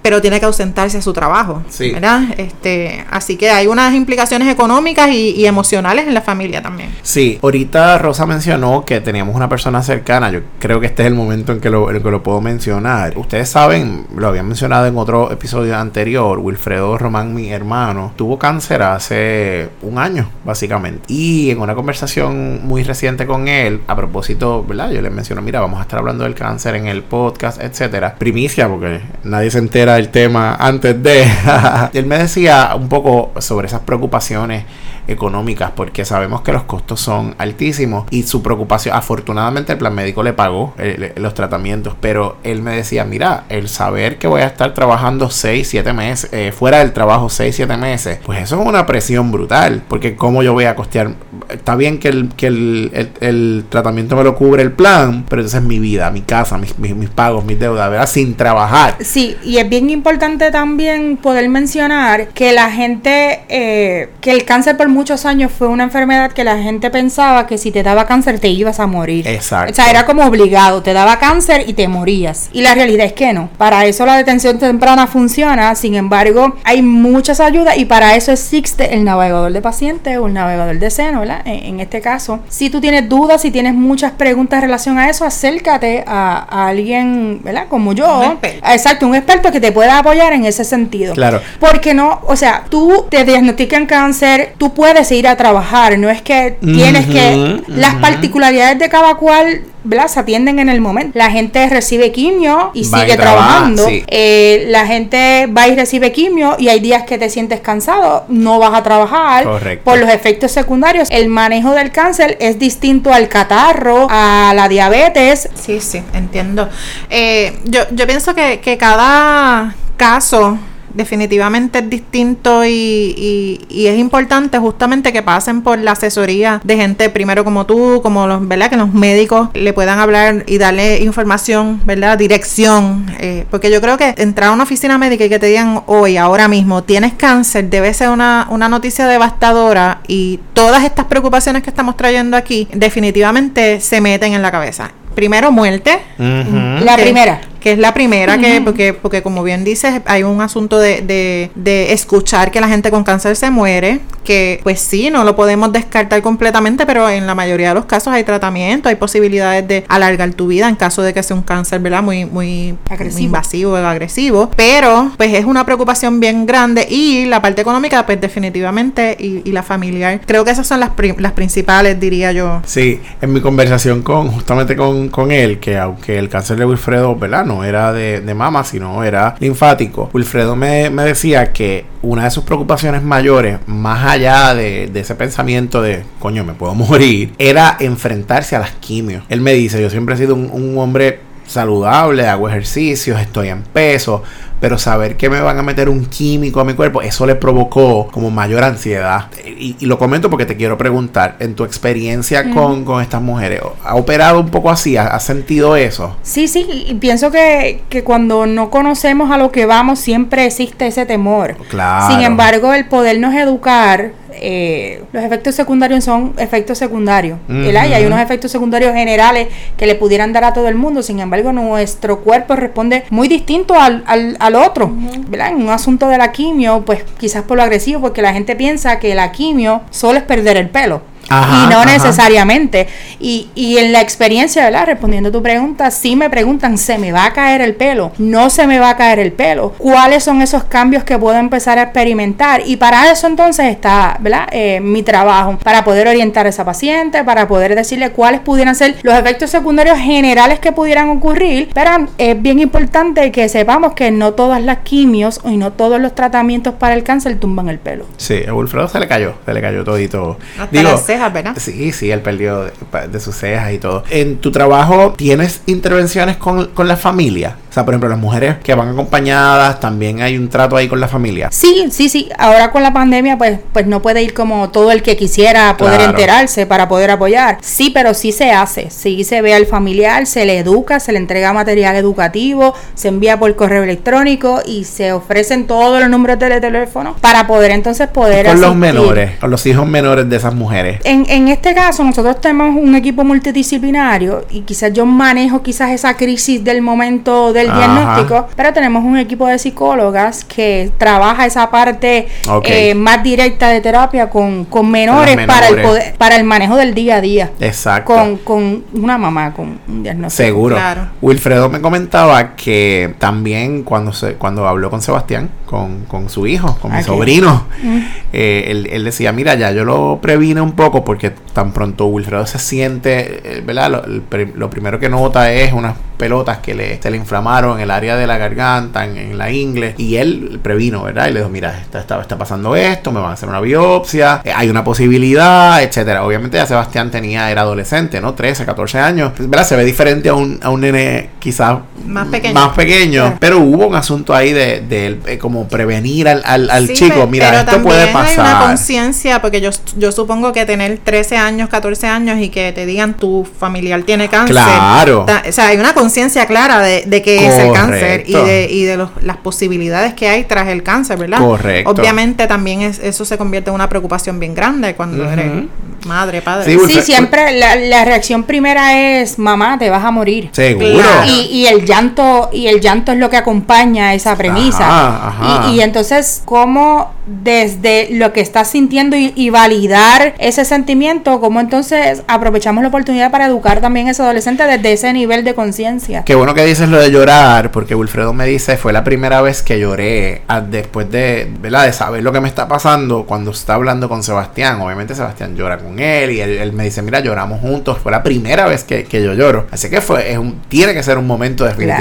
[0.03, 1.89] pero tiene que ausentarse a su trabajo, Sí.
[1.91, 2.21] ¿verdad?
[2.37, 6.89] Este, así que hay unas implicaciones económicas y, y emocionales en la familia también.
[7.01, 10.29] Sí, ahorita Rosa mencionó que teníamos una persona cercana.
[10.29, 13.17] Yo creo que este es el momento en que lo, en que lo puedo mencionar.
[13.17, 16.37] Ustedes saben, lo habían mencionado en otro episodio anterior.
[16.39, 21.01] Wilfredo Román, mi hermano, tuvo cáncer hace un año, básicamente.
[21.07, 24.91] Y en una conversación muy reciente con él, a propósito, ¿verdad?
[24.91, 28.15] Yo le menciono, mira, vamos a estar hablando del cáncer en el podcast, etcétera.
[28.15, 31.25] Primicia, porque nadie se entera del tema antes de.
[31.93, 34.65] él me decía un poco sobre esas preocupaciones
[35.07, 40.23] económicas porque sabemos que los costos son altísimos y su preocupación, afortunadamente el plan médico
[40.23, 44.47] le pagó eh, los tratamientos, pero él me decía, mira, el saber que voy a
[44.47, 48.67] estar trabajando 6, 7 meses, eh, fuera del trabajo 6, 7 meses, pues eso es
[48.67, 51.13] una presión brutal, porque cómo yo voy a costear,
[51.49, 55.61] está bien que el, que el, el, tratamiento me lo cubre el plan, pero entonces
[55.61, 58.07] mi vida, mi casa, mis, mis, pagos, mis deudas, ¿verdad?
[58.07, 58.95] Sin trabajar.
[59.01, 64.77] Sí, y es bien importante también poder mencionar que la gente, eh, que el cáncer
[64.77, 68.39] por muchos años fue una enfermedad que la gente pensaba que si te daba cáncer
[68.39, 69.27] te ibas a morir.
[69.27, 69.71] Exacto.
[69.71, 72.49] O sea, era como obligado, te daba cáncer y te morías.
[72.53, 73.49] Y la realidad es que no.
[73.57, 78.93] Para eso la detención temprana funciona, sin embargo, hay muchas ayudas y para eso existe
[78.93, 81.41] el navegador de pacientes o el navegador de seno, ¿verdad?
[81.45, 85.25] En, este caso, si tú tienes dudas, si tienes muchas preguntas en relación a eso,
[85.25, 87.67] acércate a, alguien, ¿verdad?
[87.67, 88.37] Como yo.
[88.41, 91.13] Exacto, un experto que te pueda apoyar en ese sentido.
[91.13, 91.41] Claro.
[91.59, 96.21] Porque no, o sea, tú te diagnostican cáncer, tú puedes ir a trabajar, no es
[96.21, 97.61] que tienes que...
[97.67, 100.07] Las particularidades de cada cual ¿verdad?
[100.07, 101.17] se atienden en el momento.
[101.17, 103.85] La gente recibe quimio y sigue trabajando.
[103.89, 108.59] Eh, la gente va y recibe quimio y hay días que te sientes cansado, no
[108.59, 109.45] vas a trabajar
[109.83, 111.07] por los efectos secundarios.
[111.11, 115.49] El manejo del cáncer es distinto al catarro, a la diabetes.
[115.55, 116.69] Sí, sí, entiendo.
[117.09, 120.57] Eh, yo, yo pienso que, que cada caso
[120.93, 127.09] definitivamente es distinto y, y, es importante justamente que pasen por la asesoría de gente
[127.09, 128.69] primero como tú, como los, ¿verdad?
[128.69, 132.17] Que los médicos le puedan hablar y darle información, ¿verdad?
[132.17, 135.83] Dirección, eh, porque yo creo que entrar a una oficina médica y que te digan
[135.87, 141.63] hoy, ahora mismo, tienes cáncer, debe ser una, una noticia devastadora y todas estas preocupaciones
[141.63, 144.91] que estamos trayendo aquí definitivamente se meten en la cabeza.
[145.15, 145.99] Primero muerte.
[146.17, 150.79] La primera que es la primera que, porque, porque como bien dices, hay un asunto
[150.79, 155.23] de, de, de, escuchar que la gente con cáncer se muere, que pues sí, no
[155.23, 159.65] lo podemos descartar completamente, pero en la mayoría de los casos hay tratamiento, hay posibilidades
[159.65, 162.03] de alargar tu vida en caso de que sea un cáncer, ¿verdad?
[162.03, 162.75] Muy, muy,
[163.17, 168.19] invasivo o agresivo, pero pues es una preocupación bien grande y la parte económica, pues
[168.19, 172.61] definitivamente, y, y la familiar, creo que esas son las, las principales, diría yo.
[172.65, 177.15] Sí, en mi conversación con, justamente con, con él, que aunque el cáncer de Wilfredo,
[177.15, 177.45] ¿verdad?
[177.45, 180.09] no era de, mama, sino era linfático.
[180.13, 186.03] Wilfredo me, decía que una de sus preocupaciones mayores, más allá de, ese pensamiento de,
[186.19, 189.25] coño, me puedo morir, era enfrentarse a las quimios.
[189.27, 193.63] Él me dice, yo siempre he sido un, un hombre saludable, hago ejercicios, estoy en
[193.63, 194.23] peso,
[194.63, 198.07] pero saber que me van a meter un químico a mi cuerpo, eso le provocó
[198.07, 199.25] como mayor ansiedad.
[199.45, 204.39] Y, lo comento porque te quiero preguntar, en tu experiencia con, estas mujeres, ¿ha operado
[204.39, 204.95] un poco así?
[204.95, 206.15] ¿Has sentido eso?
[206.21, 210.87] Sí, sí, y pienso que, que cuando no conocemos a lo que vamos, siempre existe
[210.87, 211.57] ese temor.
[211.67, 212.15] Claro.
[212.15, 218.19] Sin embargo, el podernos educar eh, los efectos secundarios son efectos secundarios, Y hay unos
[218.19, 219.47] efectos secundarios generales
[219.77, 223.79] que le pudieran dar a todo el mundo, sin embargo nuestro cuerpo responde muy distinto
[223.79, 224.91] al, al, otro,
[225.31, 228.99] En un asunto de la quimio, pues quizás por lo agresivo, porque la gente piensa
[228.99, 232.87] que la quimio solo es perder el pelo y no necesariamente.
[233.19, 234.85] Y, y en la experiencia, ¿verdad?
[234.85, 238.11] Respondiendo a tu pregunta, si me preguntan, ¿se me va a caer el pelo?
[238.17, 239.73] No se me va a caer el pelo.
[239.77, 242.61] ¿Cuáles son esos cambios que puedo empezar a experimentar?
[242.65, 244.47] Y para eso entonces está, ¿verdad?
[244.51, 248.95] Eh, mi trabajo, para poder orientar a esa paciente, para poder decirle cuáles pudieran ser
[249.03, 251.69] los efectos secundarios generales que pudieran ocurrir.
[251.73, 256.15] Pero es bien importante que sepamos que no todas las quimios y no todos los
[256.15, 258.05] tratamientos para el cáncer tumban el pelo.
[258.17, 260.37] Sí, a Wilfredo se le cayó, se le cayó todito.
[260.71, 260.97] Digo,
[261.31, 261.55] ¿verdad?
[261.57, 264.03] Sí, sí, él perdió de, sus cejas y todo.
[264.09, 267.57] En tu trabajo, ¿tienes intervenciones con, con la familia?
[267.69, 270.99] O sea, por ejemplo, las mujeres que van acompañadas, también hay un trato ahí con
[270.99, 271.49] la familia.
[271.51, 272.29] Sí, sí, sí.
[272.37, 276.01] Ahora con la pandemia, pues, pues no puede ir como todo el que quisiera poder
[276.01, 277.57] enterarse para poder apoyar.
[277.61, 278.91] Sí, pero sí se hace.
[278.91, 283.39] Sí se ve al familiar, se le educa, se le entrega material educativo, se envía
[283.39, 288.45] por correo electrónico y se ofrecen todos los números de teléfono para poder entonces poder.
[288.45, 290.99] con los menores, con los hijos menores de esas mujeres.
[291.03, 296.15] En, en este caso, nosotros tenemos un equipo multidisciplinario y quizás yo manejo quizás esa
[296.15, 302.27] crisis del momento de diagnóstico, pero tenemos un equipo de psicólogas que trabaja esa parte
[302.63, 307.17] eh, más directa de terapia con, menores, para el poder, para el manejo del día
[307.17, 307.51] a día.
[307.59, 308.13] Exacto.
[308.13, 310.43] Con, con una mamá con un diagnóstico.
[310.43, 310.77] Seguro.
[311.21, 316.77] Wilfredo me comentaba que también cuando se, cuando habló con Sebastián, con, con su hijo,
[316.81, 317.97] con mi sobrino, mm.
[318.31, 322.45] eh, él, él, decía, mira, ya yo lo previne un poco porque tan pronto Wilfredo
[322.45, 323.89] se siente, eh, ¿verdad?
[323.91, 324.21] Lo,
[324.55, 328.15] lo primero que nota es una pelotas que le, se le inflamaron en el área
[328.15, 331.27] de la garganta, en, la ingle, y él previno, ¿verdad?
[331.27, 334.39] Y le dijo, mira, está, está, está pasando esto, me van a hacer una biopsia,
[334.45, 336.23] eh, hay una posibilidad, etcétera.
[336.23, 338.35] Obviamente ya Sebastián tenía, era adolescente, ¿no?
[338.35, 339.67] 13, 14 años, ¿verdad?
[339.67, 343.87] Se ve diferente a un, a un nene quizás más pequeño, más pequeño pero hubo
[343.87, 348.07] un asunto ahí de, de, eh, como prevenir al, al, al chico, mira, esto puede
[348.13, 348.45] pasar.
[348.45, 352.71] Hay una conciencia, porque yo, yo supongo que tener 13 años, 14 años y que
[352.71, 354.55] te digan tu familiar tiene cáncer.
[354.55, 355.25] Claro.
[355.25, 356.12] o sea, hay una conciencia
[356.47, 360.27] clara de, de qué es el cáncer y de, y de los, las posibilidades que
[360.27, 361.39] hay tras el cáncer, ¿verdad?
[361.39, 361.91] Correcto.
[361.91, 365.65] Obviamente también es, eso se convierte en una preocupación bien grande cuando eres
[366.05, 366.77] madre, padre.
[366.87, 370.49] Sí, siempre la, la, reacción primera es, mamá, te vas a morir.
[370.51, 371.03] Seguro.
[371.25, 375.33] Y, y, el llanto, y el llanto es lo que acompaña esa premisa.
[375.69, 382.23] Y, y, entonces, ¿cómo desde lo que estás sintiendo y, validar ese sentimiento, cómo entonces
[382.27, 386.23] aprovechamos la oportunidad para educar también a ese adolescente desde ese nivel de conciencia?
[386.23, 389.61] Qué bueno que dices lo de llorar, porque Wilfredo me dice, fue la primera vez
[389.61, 391.85] que lloré ah, después de, ¿verdad?
[391.85, 394.81] de saber lo que me está pasando cuando está hablando con Sebastián.
[394.81, 397.99] Obviamente Sebastián llora con él y él, me dice, mira, lloramos juntos.
[397.99, 399.67] Fue la primera vez que, yo lloro.
[399.71, 401.93] Así que fue, es un, tiene que ser un momento definitivamente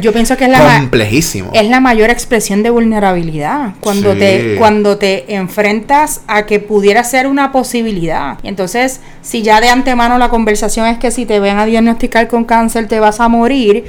[0.00, 1.50] yo pienso que es la complejísimo.
[1.54, 3.74] Es la mayor expresión de vulnerabilidad.
[3.80, 8.38] Cuando te, cuando te enfrentas a que pudiera ser una posibilidad.
[8.42, 12.44] Entonces, si ya de antemano la conversación es que si te ven a diagnosticar con
[12.44, 13.84] cáncer te vas a morir,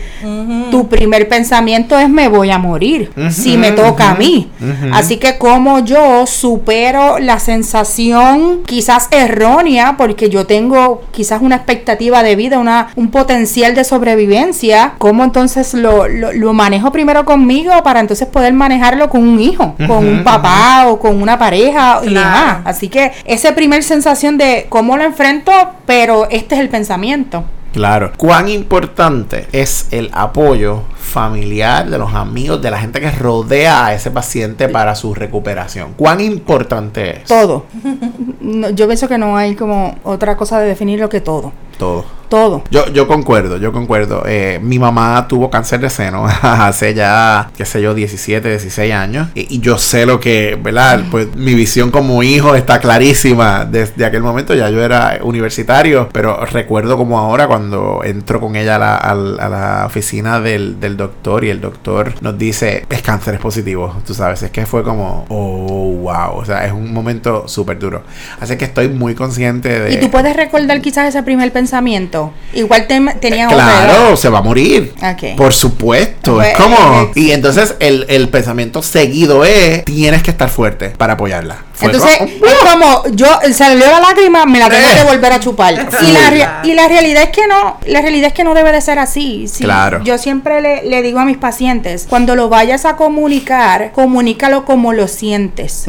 [0.71, 3.11] tu primer pensamiento es me voy a morir.
[3.29, 4.49] si me toca a mí.
[4.91, 12.23] Así que como yo supero la sensación quizás errónea, porque yo tengo quizás una expectativa
[12.23, 17.99] de vida, una, un potencial de sobrevivencia, ¿cómo entonces lo, lo, manejo primero conmigo para
[17.99, 20.54] entonces poder manejarlo con un hijo, con un papá
[20.87, 22.61] o con una pareja y demás?
[22.65, 25.51] Así que esa primer sensación de cómo lo enfrento,
[25.85, 27.43] pero este es el pensamiento.
[27.75, 28.13] Claro.
[28.15, 33.93] ¿Cuán importante es el apoyo familiar, de los amigos, de la gente que rodea a
[33.93, 35.93] ese paciente para su recuperación?
[35.97, 37.23] ¿Cuán importante es?
[37.25, 37.65] Todo.
[38.73, 41.51] yo pienso que no hay como otra cosa de definirlo que todo.
[41.77, 42.05] Todo.
[42.29, 42.63] Todo.
[42.71, 44.23] Yo, yo concuerdo, yo concuerdo.
[44.25, 49.27] Eh, mi mamá tuvo cáncer de seno hace ya, qué sé yo, 17, 16 años.
[49.35, 51.03] Y, yo sé lo que, ¿verdad?
[51.09, 53.65] Pues mi visión como hijo está clarísima.
[53.65, 58.75] Desde aquel momento ya yo era universitario, pero recuerdo como ahora cuando entro con ella
[58.75, 63.95] a la, oficina del, del, doctor y el doctor nos dice, es cáncer, es positivo.
[64.05, 66.37] Tú sabes, es que fue como, oh, wow.
[66.37, 68.03] O sea, es un momento súper duro.
[68.39, 69.93] Así que estoy muy consciente de...
[69.93, 72.14] ¿Y tú puedes recordar quizás ese primer pensamiento?
[72.53, 74.93] Igual te, tenía Claro, se va a morir.
[75.37, 76.41] Por supuesto.
[76.41, 77.11] es pues, como...
[77.15, 81.57] y entonces el, el pensamiento seguido es, tienes que estar fuerte para apoyarla.
[81.81, 85.05] Entonces, es como yo salió la lágrima, me la tengo que eh.
[85.05, 85.75] volver a chupar.
[86.05, 88.81] Y la, y la realidad es que no, la realidad es que no debe de
[88.81, 89.45] ser así.
[89.59, 90.03] claro.
[90.03, 95.07] Yo siempre le, digo a mis pacientes, cuando lo vayas a comunicar, comunícalo como lo
[95.07, 95.85] sientes.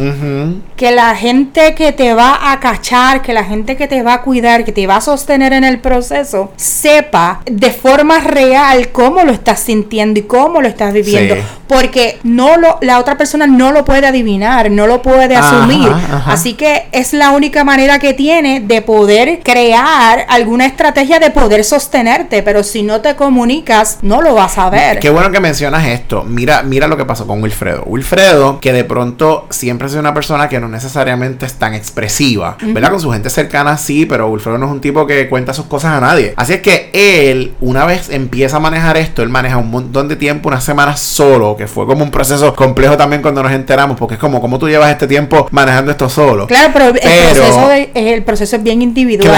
[0.76, 4.22] Que la gente que te va a cachar, que la gente que te va a
[4.22, 6.15] cuidar, que te va a sostener en el proceso,
[6.56, 11.36] sepa de forma real cómo lo estás sintiendo y cómo lo estás viviendo.
[11.68, 15.90] Porque no lo, la otra persona no lo puede adivinar, no lo puede asumir.
[16.26, 21.64] Así que es la única manera que tiene de poder crear alguna estrategia de poder
[21.64, 25.00] sostenerte, pero si no te comunicas, no lo vas a ver.
[25.00, 26.24] Qué bueno que mencionas esto.
[26.24, 27.82] Mira, mira lo que pasó con Wilfredo.
[27.84, 32.90] Wilfredo, que de pronto siempre sido una persona que no necesariamente es tan expresiva, ¿verdad?
[32.90, 35.92] Con su gente cercana sí, pero Wilfredo no es un tipo que cuenta sus cosas
[35.92, 36.34] a nadie.
[36.36, 40.16] Así es que él, una vez empieza a manejar esto, él maneja un montón de
[40.16, 44.14] tiempo, una semana solo, que fue como un proceso complejo también cuando nos enteramos, porque
[44.14, 46.46] es como, ¿cómo tú llevas este tiempo manejando esto solo.
[46.46, 46.92] Claro, pero,
[47.94, 49.34] el, proceso es bien individual.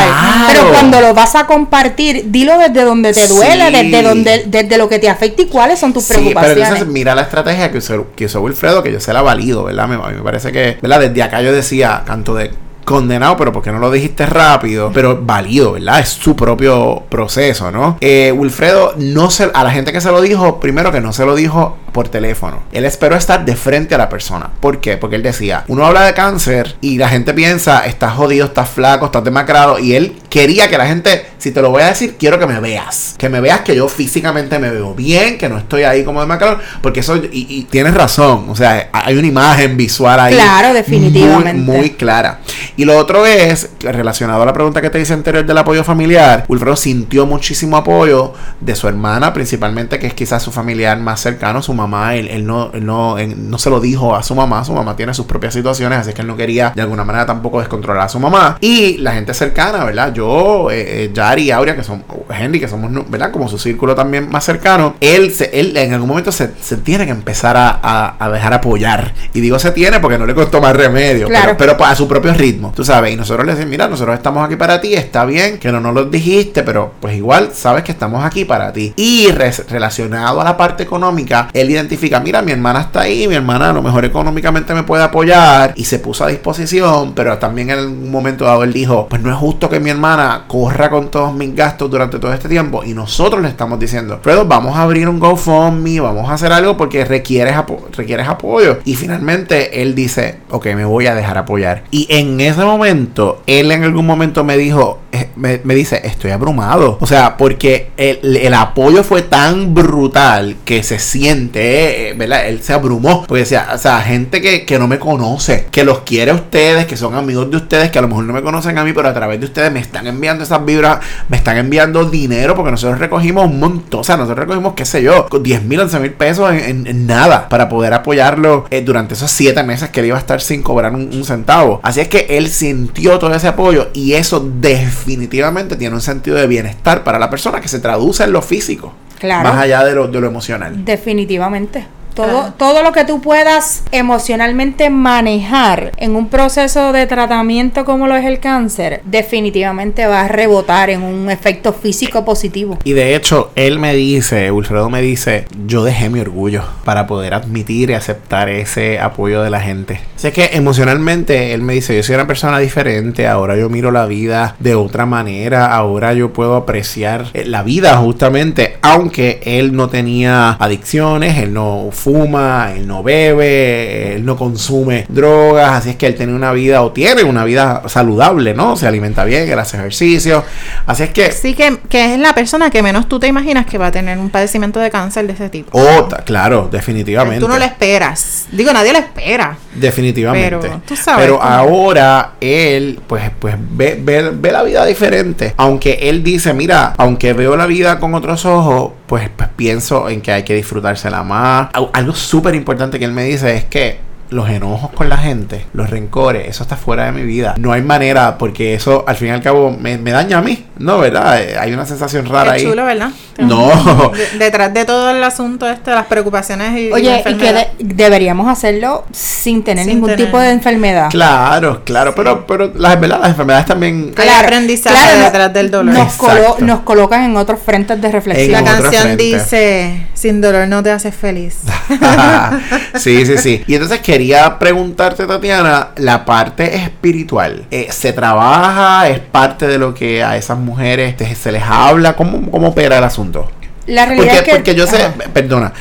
[0.48, 4.88] Pero cuando lo vas a compartir, dilo desde donde te duele, desde donde desde lo
[4.88, 6.54] que te afecta y cuáles son tus sí, preocupaciones.
[6.54, 9.64] Pero entonces mira la estrategia que usó, que usó Wilfredo, que yo se la valido,
[9.64, 9.85] ¿verdad?
[9.85, 11.00] A mí me parece que, ¿verdad?
[11.00, 12.50] Desde acá yo decía, tanto de
[12.88, 16.01] condenado, pero porque no lo dijiste rápido, pero válido, ¿verdad?
[16.01, 17.98] Es su propio proceso, ¿no?
[18.01, 21.27] Eh, Wilfredo no se, a la gente que se lo dijo, primero que no se
[21.27, 22.62] lo dijo por teléfono.
[22.72, 24.51] Él esperó estar de frente a la persona.
[24.61, 24.96] ¿Por qué?
[24.96, 29.07] Porque él decía, uno habla de cáncer y la gente piensa, estás jodido, estás flaco,
[29.07, 32.38] estás demacrado, y él quería que la gente, si te lo voy a decir, quiero
[32.38, 35.82] que me veas, que me veas que yo físicamente me veo bien, que no estoy
[35.82, 40.34] ahí como demacrado, porque eso, y, tienes razón, o sea, hay una imagen visual ahí.
[40.34, 41.54] Claro, definitivamente.
[41.54, 42.40] Muy, muy clara.
[42.76, 46.44] Y lo otro es, relacionado a la pregunta que te hice anterior del apoyo familiar,
[46.48, 51.62] Wilfredo sintió muchísimo apoyo de su hermana, principalmente, que es quizás su familiar más cercano,
[51.62, 52.14] su mamá.
[52.14, 55.54] Él, no, no, no se lo dijo a su mamá, su mamá tiene sus propias
[55.54, 58.58] situaciones, así que él no quería de alguna manera tampoco descontrolar a su mamá.
[58.60, 60.12] Y la gente cercana, ¿verdad?
[60.12, 63.30] Yo, yo, eh, eh, Yari y Aurea, que son Henry, que somos, ¿verdad?
[63.30, 67.06] Como su círculo también más cercano, él, se, él en algún momento se, se tiene
[67.06, 69.14] que empezar a, a, dejar apoyar.
[69.32, 71.54] Y digo se tiene porque no le costó más remedio, claro.
[71.58, 73.12] pero, pero, a su propio ritmo, tú sabes.
[73.12, 75.94] Y nosotros le decimos, mira, nosotros estamos aquí para ti, está bien que no nos
[75.94, 78.92] lo dijiste, pero pues igual sabes que estamos aquí para ti.
[78.96, 83.70] Y relacionado a la parte económica, él identifica, mira, mi hermana está ahí, mi hermana
[83.70, 87.78] a lo mejor económicamente me puede apoyar y se puso a disposición, pero también en
[87.78, 90.07] un momento dado él dijo, pues no es justo que mi hermana
[90.46, 94.44] corra con todos mis gastos durante todo este tiempo y nosotros le estamos diciendo, Fredo,
[94.46, 97.54] vamos a abrir un GoFundMe, vamos a hacer algo porque requieres,
[97.96, 98.78] requieres apoyo.
[98.84, 101.84] Y finalmente él dice, ok, me voy a dejar apoyar.
[101.90, 106.98] Y en ese momento, él en algún momento me dijo, eh, me, dice, estoy abrumado.
[107.00, 112.46] O sea, porque el, apoyo fue tan brutal que se siente, eh, ¿verdad?
[112.46, 113.24] Él se abrumó.
[113.26, 116.86] Porque decía, o sea, gente que, que no me conoce, que los quiere a ustedes,
[116.86, 119.09] que son amigos de ustedes, que a lo mejor no me conocen a mí, pero
[119.09, 122.99] a través de ustedes me están enviando esas vibras, me están enviando dinero, porque nosotros
[122.99, 126.53] recogimos un montón, o sea, nosotros recogimos, qué sé yo, 10 mil, 11 mil pesos
[126.53, 130.40] en, nada para poder apoyarlo eh, durante esos 7 meses que él iba a estar
[130.40, 131.80] sin cobrar un, un centavo.
[131.82, 136.46] Así es que él sintió todo ese apoyo y eso definitivamente tiene un sentido de
[136.46, 138.92] bienestar para la persona que se traduce en lo físico.
[139.18, 139.49] Claro.
[139.49, 140.84] Más allá de lo, de lo emocional.
[140.84, 141.86] Definitivamente.
[142.26, 148.16] Todo, todo lo que tú puedas emocionalmente manejar en un proceso de tratamiento como lo
[148.16, 152.78] es el cáncer, definitivamente va a rebotar en un efecto físico positivo.
[152.84, 157.34] Y de hecho, él me dice, Wilfredo me dice, yo dejé mi orgullo para poder
[157.34, 160.00] admitir y aceptar ese apoyo de la gente.
[160.16, 164.06] Sé que emocionalmente él me dice, yo soy una persona diferente, ahora yo miro la
[164.06, 169.88] vida de otra manera, ahora yo puedo apreciar eh, la vida justamente, aunque él no
[169.88, 176.06] tenía adicciones, él no fuma, él no bebe, él no consume drogas, así es que
[176.06, 178.76] él tiene una vida o tiene una vida saludable, ¿no?
[178.76, 180.42] Se alimenta bien, él hace ejercicio,
[180.86, 181.30] así es que...
[181.32, 184.16] Sí, que, que es la persona que menos tú te imaginas que va a tener
[184.16, 185.78] un padecimiento de cáncer de ese tipo.
[185.78, 187.40] Oh, claro, definitivamente.
[187.40, 188.46] Tú no lo esperas.
[188.52, 189.59] Digo, nadie lo espera.
[189.74, 190.59] Definitivamente.
[190.61, 195.52] Pero, tú sabes Pero ahora él, pues, pues ve, ve, ve la vida diferente.
[195.59, 200.20] Aunque él dice, mira, aunque veo la vida con otros ojos, pues, pues pienso en
[200.20, 204.49] que hay que disfrutársela más algo súper importante que él me dice es que los
[204.49, 207.55] enojos con la gente, los rencores, eso está fuera de mi vida.
[207.59, 210.99] No hay manera, porque eso al fin y al cabo me, daña a mí, ¿no?
[210.99, 211.43] ¿Verdad?
[211.43, 212.62] Eh, hay una sensación rara ahí.
[212.62, 213.11] chulo, ¿verdad?
[213.39, 214.12] No.
[214.39, 219.62] detrás de todo el asunto este, las preocupaciones y Oye, y, que deberíamos hacerlo sin
[219.62, 221.09] tener ningún tipo de enfermedad.
[221.11, 224.12] Claro, claro, pero pero las, las enfermedades también...
[224.16, 225.95] Hay aprendizaje detrás del dolor.
[225.95, 228.53] Nos, nos, colocan en otros frentes de reflexión.
[228.53, 231.59] la canción dice, sin dolor no te haces feliz.
[232.95, 233.64] sí, sí, sí.
[233.66, 237.66] Y entonces, ¿qué quería preguntarte, Tatiana, la parte espiritual.
[237.70, 239.08] Eh, ¿Se trabaja?
[239.08, 242.16] ¿Es parte de lo que a esas mujeres se les habla?
[242.16, 243.48] ¿Cómo, cómo opera el asunto?
[243.86, 245.72] La realidad porque, es que, porque yo sé, perdona,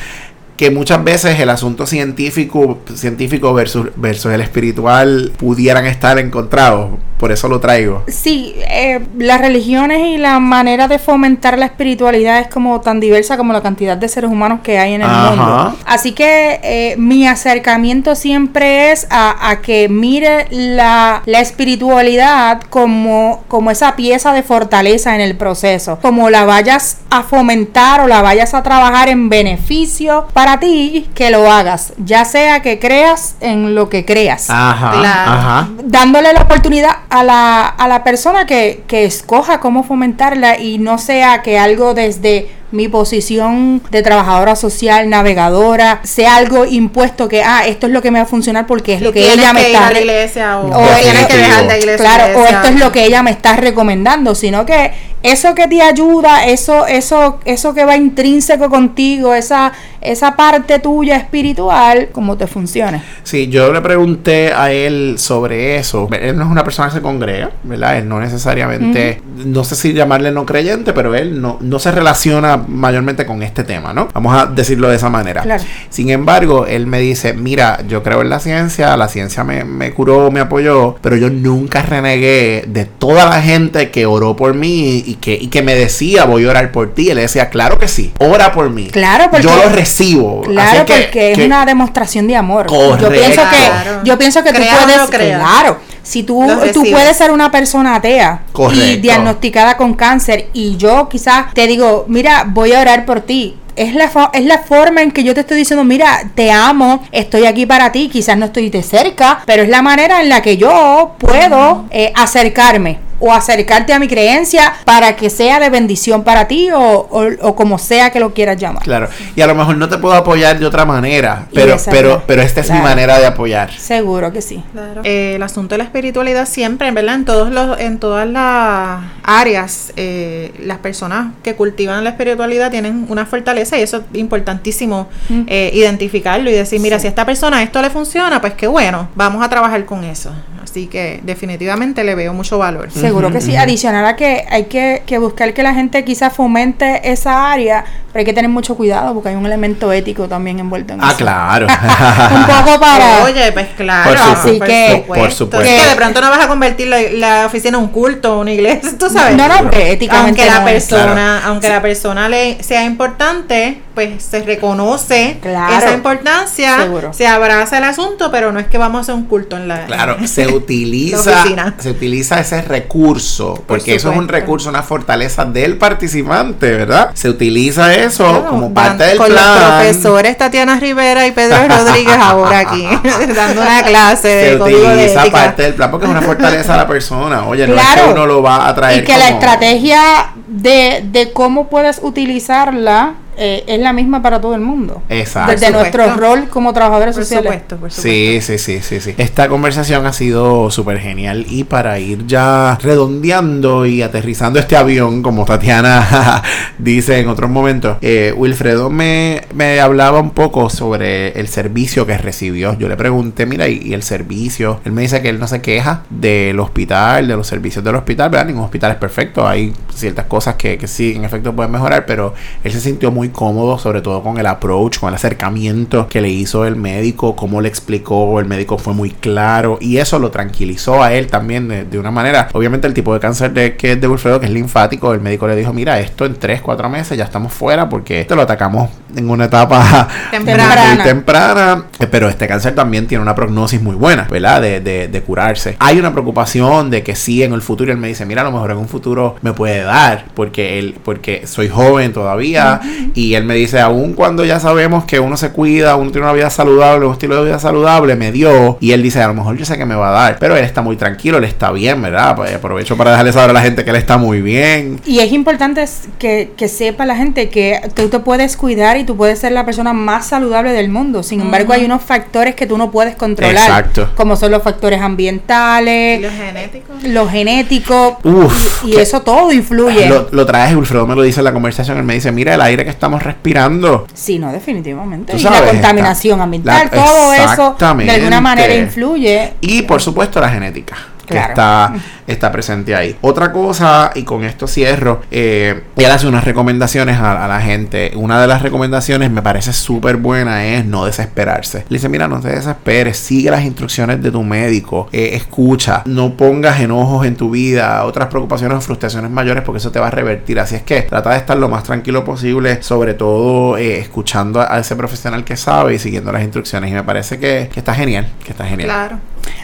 [0.58, 7.32] que muchas veces el asunto científico, científico versus, versus el espiritual pudieran estar encontrados por
[7.32, 8.04] eso lo traigo.
[8.08, 13.38] Sí, eh, las religiones y la manera de fomentar la espiritualidad es como tan diversa
[13.38, 15.76] como la cantidad de seres humanos que hay en el mundo.
[15.86, 23.72] Así que eh, mi acercamiento siempre es a, que mire la, la, espiritualidad como, como
[23.72, 25.98] esa pieza de fortaleza en el proceso.
[26.02, 31.30] Como la vayas a fomentar o la vayas a trabajar en beneficio para ti, que
[31.30, 31.94] lo hagas.
[31.98, 34.50] Ya sea que creas en lo que creas.
[34.50, 35.68] Ajá.
[35.84, 40.98] Dándole la oportunidad a la, a la persona que, que escoja cómo fomentarla y no
[40.98, 47.66] sea que algo desde mi posición de trabajadora social, navegadora, sea algo impuesto que, ah,
[47.66, 49.88] esto es lo que me va a funcionar porque es lo que ella me está...
[49.88, 51.98] o, que dejar de iglesia.
[51.98, 54.92] Claro, o esto es lo que ella me está recomendando, sino que
[55.24, 61.18] eso que te ayuda, eso, eso, eso que va intrínseco contigo, esa, esa parte tuya
[61.18, 63.02] espiritual, cómo te funcione.
[63.24, 66.08] Sí, yo le pregunté a él sobre eso.
[66.12, 67.98] Él no es una persona que se congrega, ¿verdad?
[67.98, 72.57] Él no necesariamente, no sé si llamarle no creyente, pero él no, no se relaciona
[72.68, 74.08] mayormente con este tema, ¿no?
[74.14, 75.44] Vamos a decirlo de esa manera.
[75.90, 79.92] Sin embargo, él me dice, mira, yo creo en la ciencia, la ciencia me, me
[79.92, 85.04] curó, me apoyó, pero yo nunca renegué de toda la gente que oró por mí
[85.06, 87.10] y que, y que me decía, voy a orar por ti.
[87.10, 88.88] Él decía, claro que sí, ora por mí.
[88.92, 89.48] Claro, porque...
[89.48, 90.42] Yo lo recibo.
[90.42, 92.68] Claro, porque es una demostración de amor.
[92.70, 93.70] Yo pienso que,
[94.04, 95.10] yo pienso que tú puedes...
[95.10, 96.42] Claro si tú,
[96.74, 98.44] tú puedes ser una persona atea
[98.74, 103.58] y diagnosticada con cáncer y yo quizás te digo, mira, voy a orar por ti.
[103.76, 107.46] Es la, es la forma en que yo te estoy diciendo, mira, te amo, estoy
[107.46, 110.58] aquí para ti, quizás no estoy de cerca, pero es la manera en la que
[110.58, 116.48] yo puedo eh, acercarme o acercarte a mi creencia para que sea de bendición para
[116.48, 118.84] ti o, o- o como sea que lo quieras llamar.
[118.84, 119.10] Claro.
[119.36, 122.62] Y a lo mejor no te puedo apoyar de otra manera, pero, pero, pero esta
[122.62, 122.90] es mi Claro.
[122.90, 123.72] manera de apoyar.
[123.78, 124.64] Seguro que sí.
[125.04, 127.16] Eh, el asunto de la espiritualidad siempre, ¿verdad?
[127.16, 133.06] En todos los, en todas las áreas, eh, las personas que cultivan la espiritualidad tienen
[133.10, 135.42] una fortaleza y eso es importantísimo Mm.
[135.48, 139.10] eh, identificarlo y decir, mira, si a esta persona esto le funciona, pues qué bueno,
[139.16, 140.32] vamos a trabajar con eso.
[140.70, 142.92] Así que definitivamente le veo mucho valor.
[142.92, 143.56] Seguro que sí.
[143.56, 148.20] Adicional a que hay que, que buscar que la gente quizás fomente esa área, pero
[148.20, 151.18] hay que tener mucho cuidado porque hay un elemento ético también envuelto en Ah, eso.
[151.18, 151.68] claro.
[152.36, 153.24] Un poco para...
[153.24, 154.10] Oye, pues claro.
[154.10, 154.48] Por supuesto.
[154.50, 155.68] Así que- Por supuesto.
[155.70, 158.52] Es que de pronto no vas a convertir la, la oficina en un culto, una
[158.52, 159.36] iglesia, tú sabes.
[159.38, 160.74] No, no, porque éticamente aunque la no es.
[160.74, 161.42] persona, Claro.
[161.48, 165.78] aunque la persona le sea importante, pues se reconoce Claro.
[165.78, 167.14] esa importancia, Seguro.
[167.14, 169.86] se abraza el asunto, pero no es que vamos a hacer un culto en la
[169.86, 171.44] Claro, se la utiliza,
[171.78, 177.12] se utiliza ese recurso, porque eso es un recurso, una fortaleza del participante, ¿verdad?
[177.14, 179.56] Se utiliza eso Claro, como dan- parte del con plan.
[179.56, 182.88] los profesores Tatiana Rivera y Pedro Rodríguez ahora aquí
[183.36, 186.72] dando una clase se de código de utiliza parte del plan porque es una fortaleza
[186.74, 187.46] de la persona.
[187.48, 188.06] Oye, no es Claro.
[188.08, 190.00] que uno lo va a traer Y que la estrategia
[190.48, 195.02] de, de cómo puedes utilizarla eh, es la misma para todo el mundo.
[195.10, 195.52] Exacto.
[195.52, 197.52] Desde nuestro rol como trabajadores Por sociales.
[197.52, 198.02] supuesto, por supuesto.
[198.02, 199.16] Sí, sí, sí, sí, sí.
[199.18, 205.22] Esta conversación ha sido súper genial y para ir ya redondeando y aterrizando este avión,
[205.22, 206.44] como Tatiana
[206.78, 212.18] dice en otros momentos, eh, Wilfredo me, me hablaba un poco sobre el servicio que
[212.18, 212.78] recibió.
[212.78, 214.82] Yo le pregunté, mira, ¿y, y el servicio?
[214.86, 218.30] Él me dice que él no se queja del hospital, de los servicios del hospital,
[218.30, 218.48] ¿verdad?
[218.48, 222.34] Ningún hospital es perfecto, hay ciertas cosas que, que sí, en efecto pueden mejorar, pero
[222.64, 226.30] él se sintió muy cómodo, sobre todo con el approach, con el acercamiento que le
[226.30, 231.04] hizo el médico, cómo le explicó, el médico fue muy claro y eso lo tranquilizó
[231.04, 232.50] a él también de, de una manera.
[232.54, 235.48] Obviamente el tipo de cáncer de, que es de Wilfredo, que es linfático, el médico
[235.48, 238.90] le dijo, mira, esto en 3, 4 meses ya estamos fuera porque te lo atacamos
[239.16, 240.96] en una etapa Temprana.
[240.96, 244.62] muy temprana, eh, pero este cáncer también tiene una prognosis muy buena, ¿verdad?
[244.62, 245.76] De, de, de curarse.
[245.80, 248.52] Hay una preocupación de que sí en el futuro, él me dice, mira, a lo
[248.52, 252.82] mejor en un futuro me puede dar, porque él, porque soy joven todavía,
[253.18, 256.36] y él me dice, aún cuando ya sabemos que uno se cuida, uno tiene una
[256.36, 259.58] vida saludable, un estilo de vida saludable, me dio, y él dice, a lo mejor
[259.58, 262.00] yo sé que me va a dar, pero él está muy tranquilo, él está bien,
[262.00, 262.36] ¿verdad?
[262.36, 265.02] Pues aprovecho para dejarle saber a la gente que él está muy bien.
[265.04, 265.84] Y es importante
[266.20, 269.66] que, que sepa la gente que tú te puedes cuidar y tú puedes ser la
[269.66, 271.24] persona más saludable del mundo.
[271.24, 273.56] Sin embargo, hay unos factores que tú no puedes controlar.
[273.56, 274.12] Exacto.
[274.16, 277.04] Como son los factores ambientales, los genéticos.
[277.04, 278.14] los genéticos.
[278.24, 280.08] Uf, y, eso todo influye.
[280.08, 282.62] Lo, lo traes, Wilfredo me lo dice en la conversación, él me dice, mira el
[282.62, 284.08] aire que estamos respirando.
[284.14, 285.36] Sí, no, definitivamente.
[285.36, 289.54] Y sabes, la contaminación ambiental, la- todo eso de alguna manera influye.
[289.62, 290.96] Y por supuesto la genética.
[291.26, 291.50] Que Claro.
[291.50, 291.94] está,
[292.28, 293.16] está presente ahí.
[293.22, 298.12] Otra cosa, y con esto cierro, eh, él hace unas recomendaciones a, la gente.
[298.16, 301.86] Una de las recomendaciones me parece súper buena es no desesperarse.
[301.90, 306.34] Le dice, mira, no te desesperes, sigue las instrucciones de tu médico, eh, escucha, no
[306.36, 310.12] pongas enojos en tu vida, otras preocupaciones o frustraciones mayores porque eso te va a
[310.12, 310.60] revertir.
[310.60, 314.80] Así es que trata de estar lo más tranquilo posible, sobre todo eh, escuchando a,
[314.80, 316.92] ese profesional que sabe y siguiendo las instrucciones.
[316.92, 318.90] Y me parece que, que está genial, que está genial.
[318.90, 319.20] Claro.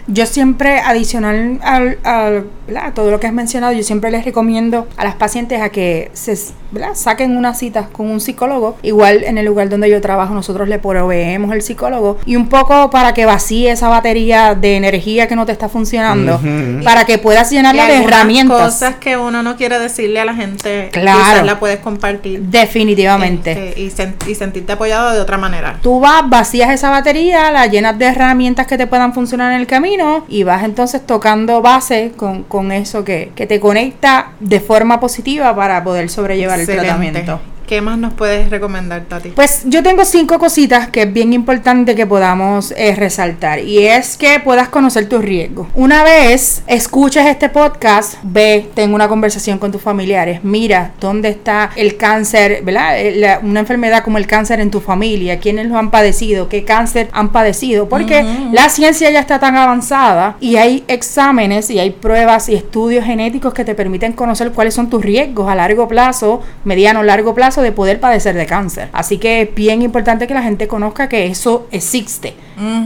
[0.08, 2.94] Yo siempre, adicional al, al- ¿verdad?
[2.94, 6.38] todo lo que has mencionado, yo siempre les recomiendo a las pacientes a que se
[6.72, 6.92] ¿verdad?
[6.96, 8.78] saquen una cita con un psicólogo.
[8.82, 12.18] Igual en el lugar donde yo trabajo, nosotros le proveemos el psicólogo.
[12.26, 16.40] Y un poco para que vacíe esa batería de energía que no te está funcionando,
[16.84, 18.74] para que puedas llenarla Y de herramientas.
[18.74, 21.20] cosas que uno no quiere decirle a la gente, Claro.
[21.20, 22.42] quizás la puedes compartir.
[22.88, 23.52] Definitivamente.
[23.70, 25.78] Este, y, sen- y sentirte apoyado de otra manera.
[25.82, 29.68] Tú vas, vacías esa batería, la llenas de herramientas que te puedan funcionar en el
[29.68, 35.00] camino y vas entonces tocando base con, con eso que, que te conecta de forma
[35.00, 36.82] positiva para poder sobrellevar Excelente.
[36.82, 37.53] el tratamiento.
[37.74, 39.30] ¿Qué más nos puedes recomendar, Tati?
[39.30, 44.16] Pues yo tengo cinco cositas que es bien importante que podamos eh, resaltar y es
[44.16, 45.66] que puedas conocer tus riesgos.
[45.74, 51.72] Una vez escuches este podcast, ve, ten una conversación con tus familiares, mira dónde está
[51.76, 53.00] el cáncer, ¿verdad?
[53.00, 56.64] Eh, la- una enfermedad como el cáncer en tu familia, quiénes lo han padecido, qué
[56.66, 61.90] cáncer han padecido, porque la ciencia ya está tan avanzada y hay exámenes y hay
[61.90, 66.40] pruebas y estudios genéticos que te permiten conocer cuáles son tus riesgos a largo plazo,
[66.66, 68.90] mediano, largo plazo de poder padecer de cáncer.
[68.94, 72.36] Así que es bien importante que la gente conozca que eso existe.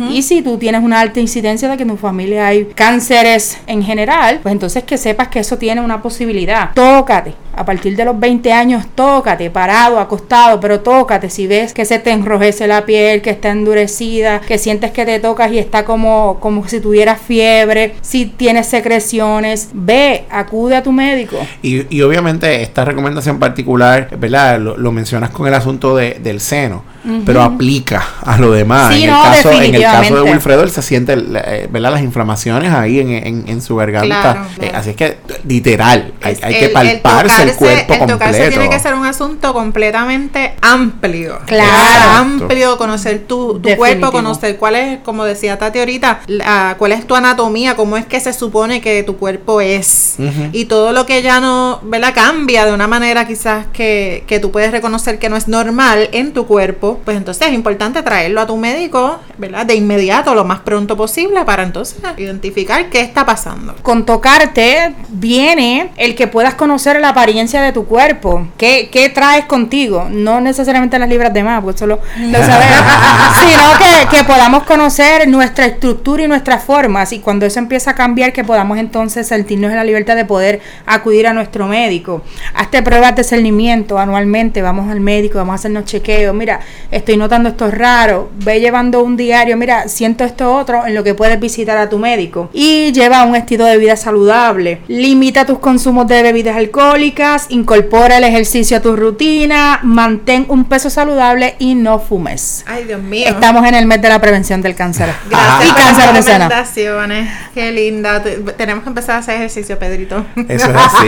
[0.09, 3.83] Y si tú tienes una alta incidencia de que en tu familia hay cánceres en
[3.83, 6.71] general, pues entonces que sepas que eso tiene una posibilidad.
[6.73, 11.29] Tócate, a partir de los 20 años, tócate, parado, acostado, pero tócate.
[11.29, 15.19] Si ves que se te enrojece la piel, que está endurecida, que sientes que te
[15.19, 20.91] tocas y está como, como si tuvieras fiebre, si tienes secreciones, ve, acude a tu
[20.91, 21.37] médico.
[21.61, 24.56] Y, y obviamente esta recomendación particular, ¿verdad?
[24.59, 26.83] Lo, lo mencionas con el asunto de, del seno
[27.25, 28.93] pero aplica a lo demás.
[28.93, 30.21] Sí, en, no, el caso, en el caso de.
[30.31, 31.91] Wilfredo, él se siente eh, ¿verdad?
[31.91, 34.07] las inflamaciones ahí en, en- en su garganta.
[34.07, 37.99] Claro, Eh, así es que, literal, hay, hay el- que palparse el, tocarse- cuerpo el
[37.99, 38.49] tocarse completo.
[38.49, 41.39] tiene que ser un asunto completamente amplio.
[41.45, 42.11] Claro.
[42.19, 47.05] Amplio, conocer tu, tu cuerpo, conocer cuál es, como decía Tati ahorita, la- cuál es
[47.07, 50.15] tu anatomía, cómo es que se supone que tu cuerpo es.
[50.51, 52.13] Y todo lo que ya no, ¿verdad?
[52.13, 56.33] Cambia de una manera quizás que, que tú puedes reconocer que no es normal en
[56.33, 59.65] tu cuerpo, pues entonces es importante traerlo a tu médico, ¿verdad?
[59.65, 63.75] De inmediato, lo más pronto posible, para entonces identificar qué está pasando.
[63.81, 68.47] Con tocarte viene el que puedas conocer la apariencia de tu cuerpo.
[68.57, 70.07] ¿Qué, qué traes contigo?
[70.09, 72.77] No necesariamente las libras de más, porque eso lo, lo sabemos.
[73.39, 77.11] sino que, que podamos conocer nuestra estructura y nuestras formas.
[77.13, 80.61] Y cuando eso empieza a cambiar, que podamos entonces sentirnos en la libertad de poder
[80.85, 82.23] acudir a nuestro médico.
[82.53, 84.61] Hazte pruebas de cernimiento anualmente.
[84.61, 86.33] Vamos al médico, vamos a hacernos chequeos.
[86.35, 86.59] Mira,
[86.91, 88.29] estoy notando esto raro.
[88.43, 89.57] Ve llevando un diario.
[89.57, 92.49] Mira, siento esto otro en lo que puedes visitar a tu médico.
[92.53, 94.81] Y lleva un estilo de vida saludable.
[94.87, 97.47] Limita tus consumos de bebidas alcohólicas.
[97.49, 99.79] Incorpora el ejercicio a tu rutina.
[99.83, 102.63] Mantén un peso saludable y no fumes.
[102.67, 103.25] Ay, Dios mío.
[103.27, 105.09] Estamos en el mes de la prevención del cáncer.
[105.29, 107.29] Gracias y por cáncer las recomendaciones.
[107.53, 108.21] Qué linda.
[108.23, 110.25] Te- Tenemos que empezar a hacer ejercicio, Pedrito.
[110.47, 111.07] Eso es así.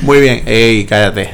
[0.04, 0.42] Muy bien.
[0.46, 1.30] Ey, cállate.